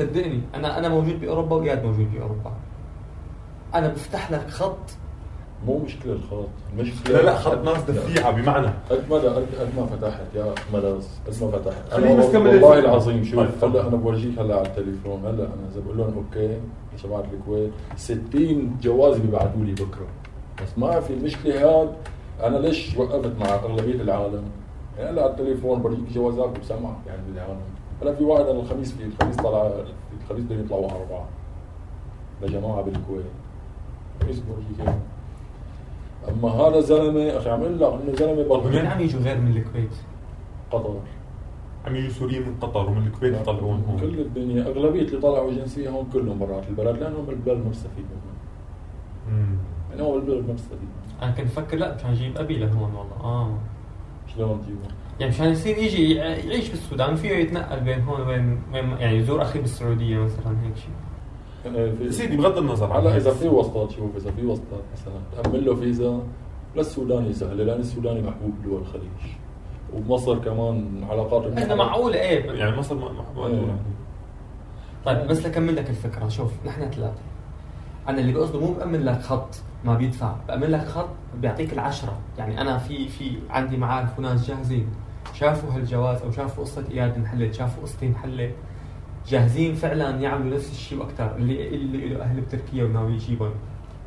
صدقني 0.00 0.40
أنا 0.54 0.78
أنا 0.78 0.88
موجود 0.88 1.20
باوروبا 1.20 1.56
واياد 1.56 1.84
موجود 1.84 2.12
باوروبا 2.12 2.52
أنا 3.74 3.88
بفتح 3.88 4.30
لك 4.30 4.50
خط. 4.50 4.78
مو 5.66 5.78
مشكلة 5.78 6.12
الخط 6.12 6.48
المشكلة 6.72 7.16
لا 7.16 7.22
لا 7.22 7.34
خط 7.38 7.64
ناس 7.64 7.82
دفيعه 7.82 8.30
بمعنى. 8.30 8.70
قد 8.90 9.02
ما 9.10 9.16
قد 9.16 9.68
ما 9.76 9.86
فتحت 9.86 10.34
يا 10.34 10.54
ملاذ 10.72 11.08
قد 11.26 11.44
ما 11.44 11.50
فتحت. 11.50 11.90
خليني 11.90 12.16
بس 12.16 12.26
كمل. 12.26 12.46
والله. 12.46 12.78
العظيم 12.78 13.24
شوف 13.24 13.64
طيب،. 13.64 13.70
هلأ 13.70 13.88
أنا 13.88 13.96
بورجيك 13.96 14.38
هلأ 14.38 14.56
على 14.56 14.66
التليفون. 14.66 15.20
هلأ 15.20 15.44
أنا 15.44 15.68
إذا 15.72 15.80
بقول 15.84 15.98
لهم 15.98 16.14
okay 16.14 16.52
يا 16.92 16.96
شباب 16.96 17.24
الكويت 17.34 17.72
60 17.96 18.76
جواز 18.82 19.18
بيبعثوا 19.18 19.64
لي 19.64 19.72
بكرة. 19.72 20.06
بس 20.62 20.78
ما 20.78 21.00
في 21.00 21.12
المشكلة 21.12 21.64
هاد 21.64 21.92
أنا 22.42 22.58
ليش 22.58 22.96
وقفت 22.96 23.32
مع 23.40 23.54
أغلبية 23.54 24.02
العالم؟ 24.02 24.44
يعني 24.98 25.10
هلأ 25.10 25.22
على 25.22 25.30
التليفون 25.30 25.82
برجيك 25.82 26.12
جوازات 26.14 26.56
وبسمعك 26.56 26.96
يعني 27.06 27.22
بالعالم. 27.28 27.60
هلا 28.02 28.14
في 28.14 28.24
واحد 28.24 28.44
أنا 28.44 28.60
الخميس 28.60 28.92
في 28.92 29.04
الخميس 29.04 29.36
طلع 29.36 29.70
الخميس 30.22 30.44
بدهم 30.44 30.60
يطلعوا 30.60 30.90
أربعة 30.90 31.28
لجماعة 32.42 32.82
بالكويت. 32.82 33.24
الخميس 34.16 34.40
برجيك 34.40 34.80
إياهم. 34.80 35.00
أما 36.28 36.48
هذا 36.48 36.80
زلمه 36.80 37.36
أخي 37.36 37.50
عمل 37.50 37.80
لك 37.80 37.82
إنه 37.82 38.16
زلمة 38.16 38.32
ومن 38.32 38.48
بلطجي 38.48 38.78
عم 38.78 39.00
يجوا 39.00 39.20
غير 39.20 39.40
من 39.40 39.56
الكويت. 39.56 39.94
قطر. 40.70 40.96
عم 41.86 41.96
يجوا 41.96 42.10
سوريين 42.10 42.42
من 42.42 42.56
قطر 42.60 42.90
ومن 42.90 43.06
الكويت 43.06 43.34
يطلعون 43.34 43.84
هون. 43.88 44.00
كل 44.00 44.20
الدنيا 44.20 44.62
أغلبية 44.62 45.02
اللي 45.02 45.20
طلعوا 45.20 45.52
جنسية 45.52 45.90
هون 45.90 46.06
كلهم 46.12 46.38
برات 46.38 46.68
البلد 46.68 46.98
لأنهم 46.98 47.24
بالبلد 47.26 47.58
ما 47.58 47.68
بيستفيد 47.68 48.04
منهم. 48.04 49.40
مم. 49.40 49.56
يعني 49.90 50.02
هو 50.02 50.12
بالبلد 50.12 50.46
ما 50.46 50.52
بيستفيد 50.52 50.88
أنا 51.22 51.30
كنت 51.30 51.46
أفكر 51.46 51.76
لا 51.76 51.94
مشان 51.94 52.10
أجيب 52.10 52.38
أبي 52.38 52.58
لهون 52.58 52.94
والله. 52.94 53.16
آه. 53.24 53.50
شلون 54.34 54.60
تجيبهم؟ 54.62 54.88
يعني 55.20 55.32
مشان 55.32 55.46
يصير 55.50 55.78
يجي 55.78 56.14
يعيش 56.14 56.68
بالسودان 56.68 57.16
فيه 57.16 57.30
يتنقل 57.30 57.80
بين 57.80 58.00
هون 58.00 58.20
وبين 58.20 58.58
وين 58.72 58.90
يعني 58.98 59.16
يزور 59.16 59.42
أخي 59.42 59.58
بالسعودية 59.58 60.18
مثلا 60.18 60.56
هيك 60.64 60.76
شيء 60.76 61.74
يعني 61.74 62.12
سيدي 62.12 62.36
بغض 62.36 62.58
النظر 62.58 62.98
هلا. 62.98 63.16
إذا 63.16 63.34
في 63.34 63.48
وسطات 63.48 63.90
شوف 63.90 64.16
إذا 64.16 64.30
في 64.30 64.46
وسطات 64.46 64.82
مثلا 64.92 65.42
تأمن 65.42 65.60
له 65.64 65.74
فيزا 65.74 66.22
للسوداني 66.76 67.32
سهله 67.32 67.64
لأن 67.64 67.80
السوداني 67.80 68.22
محبوب 68.22 68.50
بدول 68.62 68.80
الخليج 68.80 69.32
وبمصر 69.94 70.38
كمان 70.38 71.04
علاقات 71.10 71.58
إحنا 71.58 71.74
معقولة 71.74 72.20
إيه 72.20 72.44
يعني 72.52 72.76
مصر 72.76 72.94
إيه. 72.96 73.00
ما- 73.36 73.76
طيب 75.04 75.26
بس 75.26 75.46
لكمل 75.46 75.76
لك 75.76 75.90
الفكرة 75.90 76.28
شوف 76.28 76.52
نحن 76.66 76.80
ثلاثة 76.90 77.14
أنا 78.08 78.20
اللي 78.20 78.32
بقصده 78.32 78.60
مو 78.60 78.72
بأمن 78.72 79.04
لك 79.04 79.20
خط 79.20 79.54
ما 79.84 79.94
بيدفع 79.94 80.34
بأمن 80.48 80.66
لك 80.66 80.86
خط 80.86 81.08
بيعطيك 81.40 81.72
العشرة. 81.72 82.18
يعني 82.38 82.60
أنا 82.60 82.78
في 82.78 83.08
في 83.08 83.38
عندي 83.50 83.76
معارف 83.76 84.18
وناس 84.18 84.48
جاهزين 84.48 84.88
شافوا 85.34 85.70
هالجواز 85.70 86.22
أو 86.22 86.30
شافوا 86.30 86.64
قصة 86.64 86.84
إياد 86.90 87.14
انحلت 87.16 87.54
شافوا 87.54 87.82
قصتي 87.82 88.06
انحلت 88.06 88.50
جاهزين 89.28 89.74
فعلا 89.74 90.20
يعملوا 90.20 90.56
نفس 90.56 90.70
الشيء 90.70 90.98
وأكثر 90.98 91.36
اللي 91.36 91.68
اللي 91.68 92.08
له 92.08 92.22
أهل 92.22 92.40
بتركيا 92.40 92.84
وناوي 92.84 93.12
يجيبهم. 93.14 93.50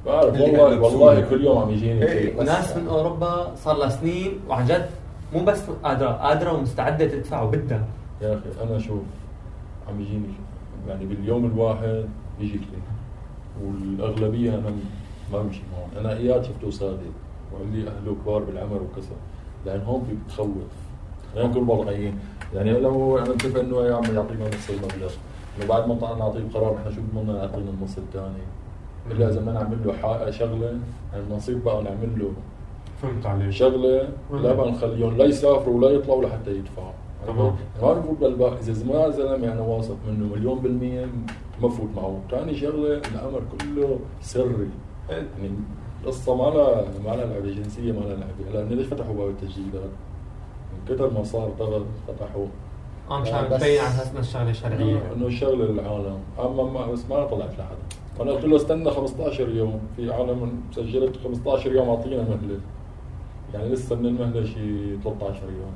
بعرف 0.06 0.42
والله 0.42 0.80
والله. 0.82 1.22
كل 1.22 1.44
يوم 1.44 1.58
عم 1.58 1.70
يجيني 1.70 2.04
إيه،. 2.04 2.40
وناس 2.40 2.78
من 2.78 2.88
أوروبا 2.88 3.56
صار 3.56 3.78
لها 3.78 3.90
سنين 3.90 4.40
وعن 4.50 4.66
جد 4.66 4.90
مو 5.34 5.44
بس 5.44 5.62
قادرة 5.84 6.10
قادرة 6.10 6.54
ومستعدة 6.54 7.06
تدفع 7.08 7.42
وبدها. 7.42 7.88
يا 8.22 8.34
أخي 8.34 8.64
أنا 8.64 8.80
شوف 8.80 9.02
عم 9.90 10.02
يجيني 10.02 10.34
يعني 10.88 11.06
باليوم 11.06 11.46
الواحد 11.46 12.06
بيجي 12.40 12.56
اثنين 12.56 12.82
والأغلبية 13.62 14.50
أنا 14.50 14.72
ما 15.34 15.42
بمشي 15.42 15.62
معهم. 15.74 16.06
أنا 16.06 16.18
اياد 16.18 16.44
شفته 16.44 16.70
صادق 16.70 16.98
لي 17.74 17.88
اهله 17.88 18.16
كبار 18.24 18.44
بالعمر 18.44 18.76
وكذا 18.82 19.16
لأن 19.66 19.82
هون 19.82 20.04
في 20.10 20.16
بتخوف. 20.26 20.48
لأن 21.36 21.54
كل 21.54 21.60
وضعيين 21.60 22.20
يعني 22.56 22.72
لو 22.80 23.18
أنا 23.18 23.30
متفق 23.30 23.60
إنه 23.60 23.82
يا 23.82 23.96
عم 23.96 24.04
يعطينا 24.16 24.48
نص 24.48 24.70
المبلغ 24.70 25.12
إنه 25.58 25.68
بعد 25.70 25.88
ما 25.88 25.96
طلعنا 25.96 26.18
نعطيه 26.18 26.44
قرار 26.54 26.78
إحنا 26.78 26.92
شو 26.92 27.02
بدنا 27.14 27.34
نعطينا 27.34 27.70
النص 27.70 27.98
الثاني 27.98 28.44
إلا 29.12 29.30
إذا 29.30 29.42
ما 29.42 29.52
نعمل 29.52 29.78
له 29.86 30.32
شغلة 30.32 30.66
يعني 31.14 31.24
نصيب 31.32 31.64
بقى 31.64 31.84
نعمل 31.84 32.20
له 32.20 32.32
فهمت 33.02 33.26
عليك. 33.26 33.50
شغلة 33.50 34.10
لا 34.34 34.54
بقى 34.54 34.72
نخليهم 34.72 35.18
لا 35.18 35.26
يسافروا 35.26 35.78
ولا 35.78 35.90
يطلعوا 35.90 36.24
لحتى 36.24 36.52
يدفعوا. 36.52 36.92
ما 37.30 37.94
نفوت 37.94 38.18
بالباقي 38.20 38.60
إذا 38.60 38.86
ما 38.94 39.10
زلمه 39.10 39.54
أنا 39.54 39.62
واثق 39.62 39.98
منه 40.08 40.36
مليون 40.36 40.60
بالمية 40.60 41.06
ما 41.62 41.70
فوت 41.70 41.90
معه. 41.96 42.20
ثاني 42.32 42.56
شغلة 42.56 42.98
الأمر 42.98 43.42
كله 43.60 44.00
سري. 44.22 44.70
يعني 45.10 45.52
القصة 46.04 46.36
ما 46.36 46.44
لها 46.44 46.86
ما 47.06 47.16
لها 47.16 47.26
لعبة 47.26 47.52
جنسية 47.52 47.92
ما 47.92 48.00
لها 48.00 48.16
لعبة. 48.16 48.62
هلا 48.62 48.76
ليش 48.76 48.88
فتحوا 48.88 49.14
باب 49.16 49.30
التسجيلات؟ 49.30 49.90
من 50.74 50.96
كثر 50.96 51.10
ما 51.14 51.24
صار 51.24 51.50
ضغط 51.60 51.86
فتحوا 52.08 52.46
آه 53.12 53.20
مشان 53.22 53.36
آه، 53.36 53.58
تبين 53.58 53.80
على 53.80 53.88
أساس 53.88 54.12
إنه 54.12 54.20
الشغلة 54.20 54.52
شرعية. 54.52 55.14
انه 55.16 55.30
شغله 55.30 55.66
للعالم. 55.66 56.18
أما 56.40 56.64
ما 56.64 56.92
بس 56.92 57.10
ما 57.10 57.26
طلعت 57.26 57.50
لحدا 57.60 57.78
أنا 58.22 58.32
قلت 58.32 58.46
له 58.46 58.56
استنى 58.56 58.92
15 58.92 59.50
يوم. 59.50 59.80
في 59.96 60.12
عالم 60.14 60.62
سجلت 60.76 61.18
15 61.24 61.72
يوم 61.72 61.90
أعطينا 61.90 62.22
مهله 62.22 62.60
يعني 63.54 63.70
لسه 63.70 63.96
من 63.96 64.06
المهلة 64.06 64.44
شيء 64.46 65.00
13 65.04 65.42
يوم. 65.44 65.74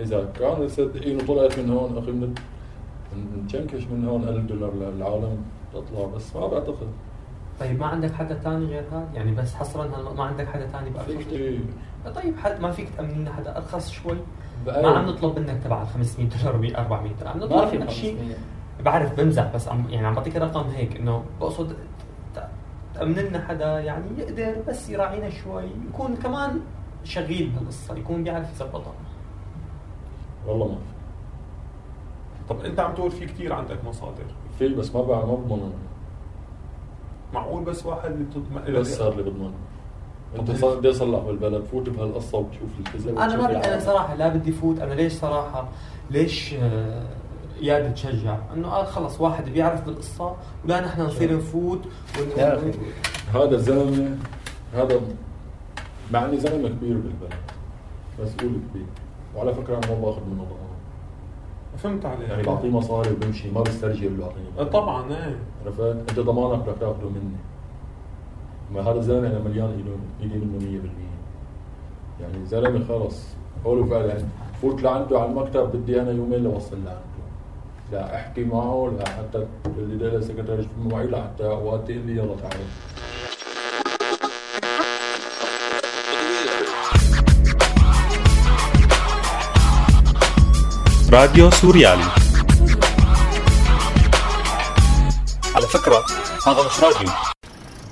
إذا 0.00 0.28
كان 0.40 0.64
مصدقين 0.64 1.16
وطلعت 1.16 1.58
من 1.58 1.70
هون 1.70 1.98
أخي 1.98 2.10
من 2.12 2.34
نشنكش 3.46 3.84
من 3.84 4.04
هون 4.08 4.28
1000 4.28 4.44
دولار 4.44 4.72
للعالم 4.74 5.36
تطلع؟ 5.74 6.06
بس 6.16 6.36
ما 6.36 6.46
بعتقد. 6.46 6.88
طيب 7.60 7.80
ما 7.80 7.86
عندك 7.86 8.12
حدا 8.14 8.34
تاني 8.34 8.66
غير 8.66 8.82
هذا؟ 8.92 9.08
يعني 9.14 9.32
بس 9.32 9.54
حصرا 9.54 10.12
ما 10.16 10.24
عندك 10.24 10.46
حدا 10.48 10.66
تاني 10.66 10.90
في 10.90 10.92
بأرخص 10.96 11.10
كثير 11.26 11.60
طيب 12.14 12.36
حد 12.38 12.60
ما 12.60 12.70
فيك 12.72 12.88
تأمن 12.96 13.10
لنا 13.10 13.32
حدا؟ 13.32 13.56
أرخص 13.56 13.90
شوي؟ 13.90 14.16
بقى- 14.66 14.78
ما 14.78 14.88
عم 14.88 15.06
نطلب 15.06 15.38
منك 15.38 15.60
تبع 15.64 15.82
ال 15.82 15.86
500 15.88 16.28
دولار 16.28 16.56
و 16.56 16.64
400 16.64 17.12
دولار. 17.18 17.28
عم 17.34 17.38
نطلب 17.38 17.80
منك 17.80 17.90
شيء. 17.90 18.14
500 18.16 18.36
بعرف 18.84 19.20
بمزح 19.20 19.54
بس 19.54 19.68
عم 19.68 19.84
يعني 19.90 20.06
عم 20.06 20.14
بعطيك 20.14 20.36
رقم 20.36 20.66
هيك 20.70 20.96
إنه 20.96 21.24
بقصد 21.40 21.76
ت- 22.36 22.48
تأمن 22.94 23.14
لنا 23.14 23.44
حدا 23.48 23.80
يعني 23.80 24.04
يقدر 24.18 24.62
بس 24.68 24.90
يراعينا 24.90 25.30
شوي 25.30 25.64
يكون 25.88 26.16
كمان 26.16 26.60
شغيل 27.04 27.50
بهالقصة 27.56 27.96
يكون 27.96 28.24
بيعرف 28.24 28.52
يظبطها. 28.54 28.92
والله 30.48 30.66
ما 30.68 30.74
في 30.74 32.54
طب 32.54 32.64
أنت 32.64 32.80
عم 32.80 32.94
تقول 32.94 33.10
في 33.10 33.26
كثير 33.26 33.52
عندك 33.52 33.84
مصادر. 33.84 34.24
في 34.58 34.68
بس 34.68 34.94
ما 34.94 35.02
بقى 35.02 35.26
ما 35.26 35.34
بضمن 35.34 35.72
معقول 37.34 37.64
بس 37.64 37.86
واحد 37.86 38.10
اللي 38.10 38.24
بتطمئن 38.24 38.80
بس 38.80 38.98
صار 38.98 39.16
لي 39.16 39.22
بضمن. 39.22 39.52
أنت 40.38 40.50
صار 40.50 40.76
بدي 40.78 40.90
أصلح 40.90 41.20
بالبلد 41.20 41.62
فوت 41.64 41.88
بهالقصة 41.88 42.38
وبتشوف 42.38 42.70
الكذب 42.80 43.18
أنا 43.18 43.36
ما 43.36 43.46
بدي 43.48 43.56
أنا. 43.56 43.80
صراحة 43.80 44.14
لا 44.14 44.28
بدي 44.28 44.52
فوت. 44.52 44.78
أنا 44.80 44.94
ليش 44.94 45.12
صراحة 45.12 45.68
ليش 46.10 46.54
آه، 46.54 47.02
اياد 47.62 47.94
تشجع؟ 47.94 48.36
إنه 48.54 48.68
قال 48.68 48.86
خلص 48.86 49.20
واحد 49.20 49.48
بيعرف 49.48 49.84
بالقصة 49.84 50.36
ولا 50.64 50.80
نحن 50.80 51.00
نصير 51.02 51.36
نفوت. 51.36 51.80
هذا 53.34 53.54
الزلمه 53.56 54.16
هذا 54.74 55.00
مع 56.12 56.24
إني 56.24 56.36
زلمة 56.36 56.68
كبير 56.68 56.94
بالبلد 56.94 57.34
مسؤول 58.22 58.52
كبير. 58.70 58.86
وعلى 59.38 59.54
فكرة 59.54 59.78
أنا 59.78 59.86
ما 59.94 60.00
باخذ 60.06 60.20
منه 60.30 60.46
فهمت 61.76 62.06
عليك. 62.06 62.28
يعني 62.28 62.42
بعطيه 62.42 62.70
مصاري 62.70 63.10
وبمشي 63.10 63.50
ما 63.50 63.60
بسترجل 63.62 64.18
له 64.18 64.24
آه، 64.24 64.28
اعطيني 64.28 64.70
طبعا 64.70 65.10
إيه. 65.12 65.38
عرفت؟ 65.64 65.80
أنت 65.80 66.20
ضمانك 66.20 66.62
بدك 66.62 66.78
تأخذه 66.80 67.08
مني. 67.08 67.36
ما 68.74 68.80
هذا 68.80 68.98
الزلمه 68.98 69.26
أنا 69.26 69.38
مليان 69.38 69.84
ايدي 70.22 70.38
منه 70.38 70.80
100% 72.18 72.22
يعني 72.22 72.46
زلمة 72.46 72.84
خلص. 72.84 73.26
قولوا 73.64 73.86
فعلا 73.86 74.18
فوت 74.62 74.82
لعنده 74.82 75.20
على 75.20 75.30
المكتب 75.30 75.72
بدي 75.76 76.00
أنا 76.00 76.10
يومين 76.10 76.42
لوصل 76.42 76.76
لعنده. 76.76 77.08
لا 77.92 78.14
أحكي 78.16 78.44
معه 78.44 78.92
لا 78.98 79.08
حتى 79.08 79.46
اللي 79.78 80.10
ده 80.10 80.20
سكرتير 80.20 80.68
معي 80.84 81.06
لا 81.06 81.22
حتى 81.22 81.46
اوقات 81.46 81.90
يقول 81.90 82.06
لي 82.06 82.16
يلا 82.16 82.36
تعال 82.36 82.60
راديو 91.12 91.50
سوريالي. 91.50 92.04
على 95.54 95.66
فكرة 95.66 96.04
هذا 96.46 96.66
مش 96.66 96.80
راديو. 96.80 97.08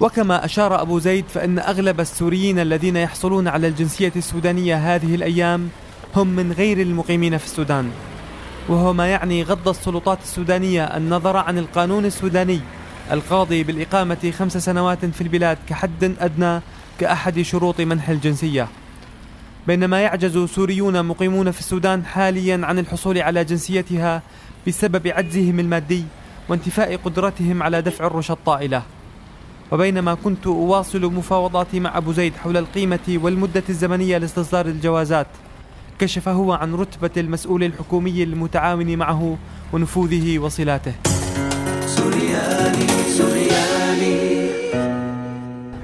وكما 0.00 0.44
أشار 0.44 0.82
أبو 0.82 0.98
زيد 0.98 1.24
فإن 1.34 1.58
أغلب 1.58 2.00
السوريين 2.00 2.58
الذين 2.58 2.96
يحصلون 2.96 3.48
على 3.48 3.68
الجنسية 3.68 4.12
السودانية 4.16 4.94
هذه 4.94 5.14
الأيام 5.14 5.68
هم 6.16 6.26
من 6.26 6.52
غير 6.52 6.80
المقيمين 6.80 7.38
في 7.38 7.44
السودان. 7.44 7.90
وهو 8.68 8.92
ما 8.92 9.06
يعني 9.06 9.42
غض 9.42 9.68
السلطات 9.68 10.18
السودانية 10.22 10.84
النظر 10.84 11.36
عن 11.36 11.58
القانون 11.58 12.04
السوداني 12.04 12.60
القاضي 13.12 13.62
بالإقامة 13.62 14.32
خمس 14.38 14.56
سنوات 14.56 15.04
في 15.04 15.20
البلاد 15.20 15.58
كحد 15.68 16.14
أدنى 16.20 16.60
كأحد 17.00 17.42
شروط 17.42 17.80
منح 17.80 18.08
الجنسية. 18.08 18.68
بينما 19.66 20.00
يعجز 20.00 20.38
سوريون 20.38 21.06
مقيمون 21.06 21.50
في 21.50 21.60
السودان 21.60 22.04
حاليا 22.04 22.60
عن 22.62 22.78
الحصول 22.78 23.18
على 23.18 23.44
جنسيتها 23.44 24.22
بسبب 24.66 25.08
عجزهم 25.08 25.60
المادي 25.60 26.04
وانتفاء 26.48 26.96
قدرتهم 26.96 27.62
على 27.62 27.82
دفع 27.82 28.06
الرشا 28.06 28.34
الطائلة. 28.34 28.82
وبينما 29.72 30.14
كنت 30.14 30.46
أواصل 30.46 31.00
مفاوضاتي 31.00 31.80
مع 31.80 31.98
أبو 31.98 32.12
زيد 32.12 32.32
حول 32.36 32.56
القيمة 32.56 33.18
والمدة 33.22 33.62
الزمنية 33.68 34.18
لاستصدار 34.18 34.66
الجوازات 34.66 35.26
كشف 35.98 36.28
هو 36.28 36.52
عن 36.52 36.74
رتبة 36.74 37.10
المسؤول 37.16 37.64
الحكومي 37.64 38.22
المتعاون 38.22 38.96
معه 38.96 39.38
ونفوذه 39.72 40.38
وصلاته. 40.38 40.94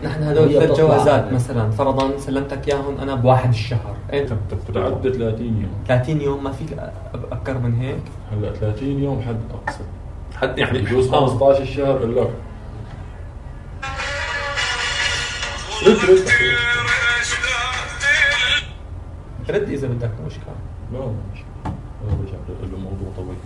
نحن 0.04 0.22
هدول 0.22 0.52
ثلاث. 0.52 0.78
جوازات 0.80 1.32
مثلا. 1.32 1.70
فرضا 1.70 2.18
سلمتك 2.18 2.68
إياهم 2.68 2.98
أنا 2.98 3.14
بواحد 3.14 3.48
الشهر. 3.48 3.96
انت 4.12 4.32
تعدى 4.74 5.12
30 5.12 5.46
يوم. 5.62 5.84
30 5.88 6.20
يوم؟ 6.20 6.44
ما 6.44 6.52
فيك 6.52 6.68
أ- 6.70 7.32
أكثر 7.32 7.58
من 7.58 7.74
هيك؟ 7.74 8.02
هلأ 8.32 8.52
30 8.52 9.02
يوم 9.02 9.22
حد 9.22 9.36
اقصى 9.54 9.80
حد 10.36 10.58
يعني 10.58 10.78
يجوز 10.78 11.12
آه. 11.12 11.26
15 11.26 11.62
الشهر 11.62 11.96
أقول 11.96 12.16
لك 12.16 12.30
رد 15.86 15.96
رد. 16.10 16.28
رد 19.50 19.68
إذا 19.70 19.88
بدك 19.88 20.10
مشكلة. 20.26 20.54
لا 20.92 20.98
مش 20.98 21.40
أنا 21.66 22.14
برجع 22.16 22.38
بقول 22.48 22.70
له 22.72 22.78
موضوع 22.78 23.08
طويل. 23.16 23.36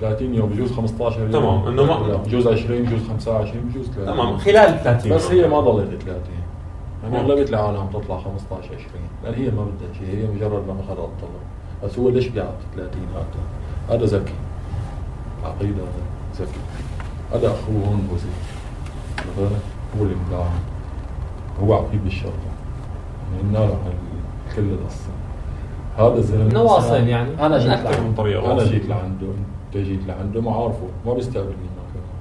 30 0.00 0.34
يوم 0.34 0.48
بجوز 0.48 0.72
15 0.72 1.20
يوم. 1.20 1.30
تمام، 1.30 1.66
إنه 1.66 1.84
ما- 1.84 2.16
بجوز 2.16 2.46
20 2.46 2.82
بجوز 2.82 3.08
25 3.08 3.60
بجوز 3.60 3.86
30 3.86 4.06
تمام 4.14 4.36
خلال 4.38 4.82
30 4.84 5.12
بس. 5.12 5.30
هي 5.30 5.48
ما 5.48 5.60
ضلت 5.60 6.02
30 6.02 6.22
يعني. 7.04 7.18
اغلبيه 7.20 7.42
العالم 7.42 7.86
تطلع 7.92 8.18
15 8.20 8.64
20 8.74 8.86
لأن 9.24 9.34
هي 9.34 9.50
ما 9.50 9.62
بدها 9.64 9.92
شيء 9.98 10.08
هي 10.18 10.26
مجرد 10.36 10.66
ما 10.68 10.72
أخذ 10.80 10.90
الطلب. 10.98 11.30
بس 11.84 11.98
هو 11.98 12.08
ليش 12.08 12.26
بيعطي 12.28 12.64
30 12.76 13.00
هذا 13.14 13.96
هذا 13.98 14.04
ذكي 14.06 14.32
عقيدة 15.44 15.82
هذا 15.82 16.44
ذكي 16.46 16.60
هذا 17.32 17.46
أخوه 17.46 17.88
هون 17.88 18.08
بوزي؟ 18.10 18.28
هو 19.98 20.04
اللي 20.04 20.14
مدعم 20.28 20.50
هو 21.62 21.74
عقيد 21.74 22.04
بالشرطة. 22.04 22.32
يعني 23.36 23.52
نعرف 23.52 23.70
ال- 23.86 24.56
كل 24.56 24.62
القصة 24.62 25.08
هذا 25.96 26.14
الزلمه 26.18 26.54
نواصل 26.54 26.94
يعني. 26.94 27.46
أنا 27.46 27.58
جيت 27.58 27.70
أكثر. 27.70 28.00
من 28.02 28.14
طريقة. 28.14 28.52
أنا. 28.52 28.64
جيت 28.64 28.86
لعنده 28.86 29.26
أنت 29.66 29.76
جيت 29.76 30.00
لعنده 30.06 30.40
ما 30.40 30.50
عارفه 30.56 30.86
ما 31.06 31.14
بيستقبل 31.14 31.46
منه 31.46 31.82
كمان 31.94 32.16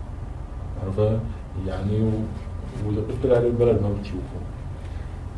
عرفت 0.85 1.19
يعني 1.67 2.01
و... 2.01 2.11
وإذا 2.88 3.01
بتطلع 3.01 3.35
على 3.35 3.47
البلد 3.47 3.81
ما 3.81 3.89
بتشوفه 3.99 4.39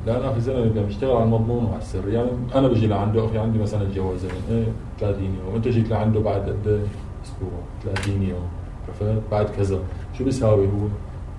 لا 0.06 0.18
أنا 0.18 0.34
في 0.34 0.40
زلمه 0.40 0.66
بدنا 0.66 0.88
نشتغل 0.88 1.16
على 1.16 1.24
المضمون 1.24 1.66
وعلى 1.66 1.78
السر. 1.78 2.10
يعني 2.10 2.30
أنا 2.56 2.68
بجي 2.68 2.88
لعنده 2.88 3.26
أخي 3.26 3.38
عندي 3.38 3.60
مثلا 3.60 3.94
جوازين 3.96 4.30
إيه 4.50 4.66
30 5.00 5.24
يوم. 5.24 5.56
أنت 5.56 5.68
جيت 5.68 5.90
لعنده 5.90 6.20
بعد 6.20 6.42
قد 6.42 6.68
إيه؟ 6.68 6.82
أسبوع. 7.26 7.50
30 7.96 8.24
يوم. 8.24 8.48
عرفت 8.88 9.22
بعد 9.32 9.46
كذا. 9.46 9.80
شو 10.18 10.24
بيساوي 10.24 10.66
هو؟ 10.66 10.88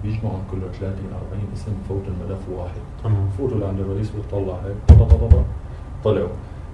بيجمعهم 0.05 0.43
كله 0.51 0.61
30 0.81 0.89
40 1.33 1.49
اسم 1.55 1.73
فوت 1.89 2.03
الملف 2.09 2.41
واحد. 2.59 2.81
تمام. 3.05 3.29
فوتوا 3.39 3.59
لعند 3.59 3.81
الرئيس 3.81 4.11
بتطلع 4.11 4.55
هيك. 4.65 4.99
طلعوا. 6.05 6.29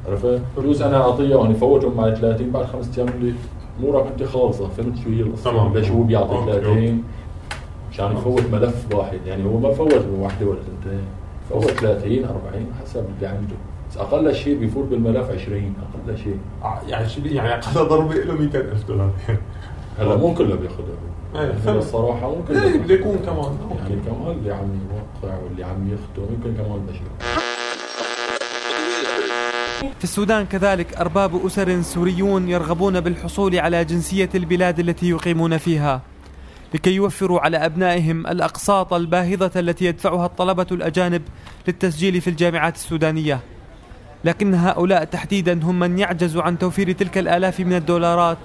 عرفت؟ 0.08 0.40
بجوز 0.58 0.82
أنا 0.82 0.96
أعطيه 0.96 1.36
يعني 1.36 1.54
فوتهم 1.54 1.96
مع 1.96 2.10
30 2.14 2.50
بعد 2.50 2.64
خمس 2.66 2.98
أيام 2.98 3.08
اللي 3.08 3.34
امورك 3.80 4.06
انت 4.06 4.22
خالصه 4.28 4.68
فهمت 4.68 4.96
شو 5.04 5.10
هي 5.10 5.20
القصة؟ 5.20 5.50
تمام. 5.50 5.74
ليش 5.74 5.90
هو 5.90 6.02
بيعطي 6.02 6.34
okay، 6.36 6.52
30 6.52 7.02
مشان 7.92 8.12
يفوت 8.12 8.42
ملف 8.52 8.86
واحد 8.94 9.18
يعني 9.26 9.44
هو 9.44 9.58
ما 9.58 9.72
فوت 9.72 9.94
بواحده 9.94 10.46
ولا 10.46 10.58
ثنتين 10.60 11.00
فوت 11.50 11.70
30 11.70 12.24
40 12.24 12.66
حسب 12.82 13.04
اللي 13.16 13.26
عنده 13.26 13.54
بس 13.90 13.96
أقل 13.98 14.34
شيء 14.34 14.58
بيفوت 14.58 14.84
بالملف 14.84 15.30
20 15.30 15.74
أقل 16.08 16.18
شيء 16.18 16.38
ع- 16.62 16.82
يعني 16.88 17.08
شو 17.08 17.20
يعني 17.24 17.54
أقل 17.54 17.88
ضربه 17.88 18.14
له 18.14 18.32
200000 18.34 18.88
دولار 18.88 19.10
هلا 19.98 20.16
مو 20.16 20.34
كله 20.34 20.54
بياخذها 20.56 20.86
إيه، 21.34 21.40
يعني. 21.66 21.78
الصراحة 21.78 22.32
كله 22.48 22.62
إيه، 22.64 22.78
بده. 22.78 22.94
يكون 22.94 23.16
كمان 23.26 23.58
يعني 23.78 24.00
كمان 24.06 24.36
اللي 24.38 24.52
عم 24.54 24.68
يوقع 25.22 25.36
واللي 25.44 25.64
عم 25.64 25.88
يخدم 25.88 26.34
يمكن 26.34 26.62
كمان 26.62 26.80
بشر 26.88 27.43
في 29.98 30.04
السودان 30.04 30.46
كذلك 30.46 30.96
أرباب 30.96 31.46
أسر 31.46 31.82
سوريون 31.82 32.48
يرغبون 32.48 33.00
بالحصول 33.00 33.58
على 33.58 33.84
جنسية 33.84 34.28
البلاد 34.34 34.78
التي 34.78 35.08
يقيمون 35.08 35.58
فيها. 35.58 36.00
لكي 36.74 36.94
يوفروا 36.94 37.40
على 37.40 37.56
أبنائهم 37.56 38.26
الأقساط 38.26 38.94
الباهظة 38.94 39.50
التي 39.56 39.84
يدفعها 39.84 40.26
الطلبة 40.26 40.66
الأجانب 40.72 41.22
للتسجيل 41.68 42.20
في 42.20 42.30
الجامعات 42.30 42.74
السودانية. 42.74 43.40
لكن 44.24 44.54
هؤلاء 44.54 45.04
تحديدا 45.04 45.60
هم 45.62 45.78
من 45.78 45.98
يعجز 45.98 46.36
عن 46.36 46.58
توفير 46.58 46.92
تلك 46.92 47.18
الآلاف 47.18 47.60
من 47.60 47.72
الدولارات 47.72 48.38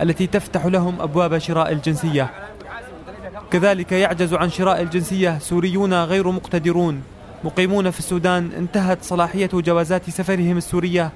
التي 0.00 0.26
تفتح 0.26 0.66
لهم 0.66 1.00
أبواب 1.00 1.38
شراء 1.38 1.72
الجنسية. 1.72 2.30
كذلك 3.50 3.92
يعجز 3.92 4.34
عن 4.34 4.50
شراء 4.50 4.82
الجنسية 4.82 5.38
سوريون 5.38 5.94
غير 5.94 6.30
مقتدرون. 6.30 7.02
مقيمون 7.44 7.90
في 7.90 7.98
السودان 7.98 8.50
انتهت 8.58 9.02
صلاحية 9.02 9.50
جوازات 9.52 10.10
سفرهم 10.10 10.56
السورية 10.56 11.12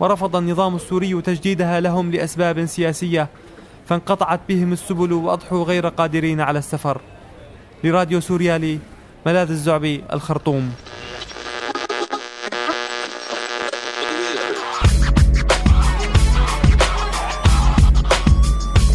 ورفض 0.00 0.36
النظام 0.36 0.76
السوري 0.76 1.22
تجديدها 1.22 1.80
لهم 1.80 2.10
لأسباب 2.10 2.66
سياسية 2.66 3.28
فانقطعت 3.88 4.40
بهم 4.48 4.72
السبل 4.72 5.12
وأضحوا 5.12 5.64
غير 5.64 5.88
قادرين 5.88 6.40
على 6.40 6.58
السفر. 6.58 7.00
لراديو 7.84 8.20
سوريالي 8.20 8.78
ملاذ 9.26 9.50
الزعبي 9.50 10.04
الخرطوم. 10.12 10.72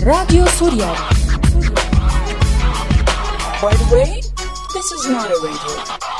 راديو 0.04 0.46
سوريالي 0.46 0.96
By 3.62 3.74
the 3.74 3.88
way, 3.96 4.22
this 4.76 4.92
is 4.92 5.10
not 5.10 5.32
a 5.32 5.38
radio. 5.46 6.15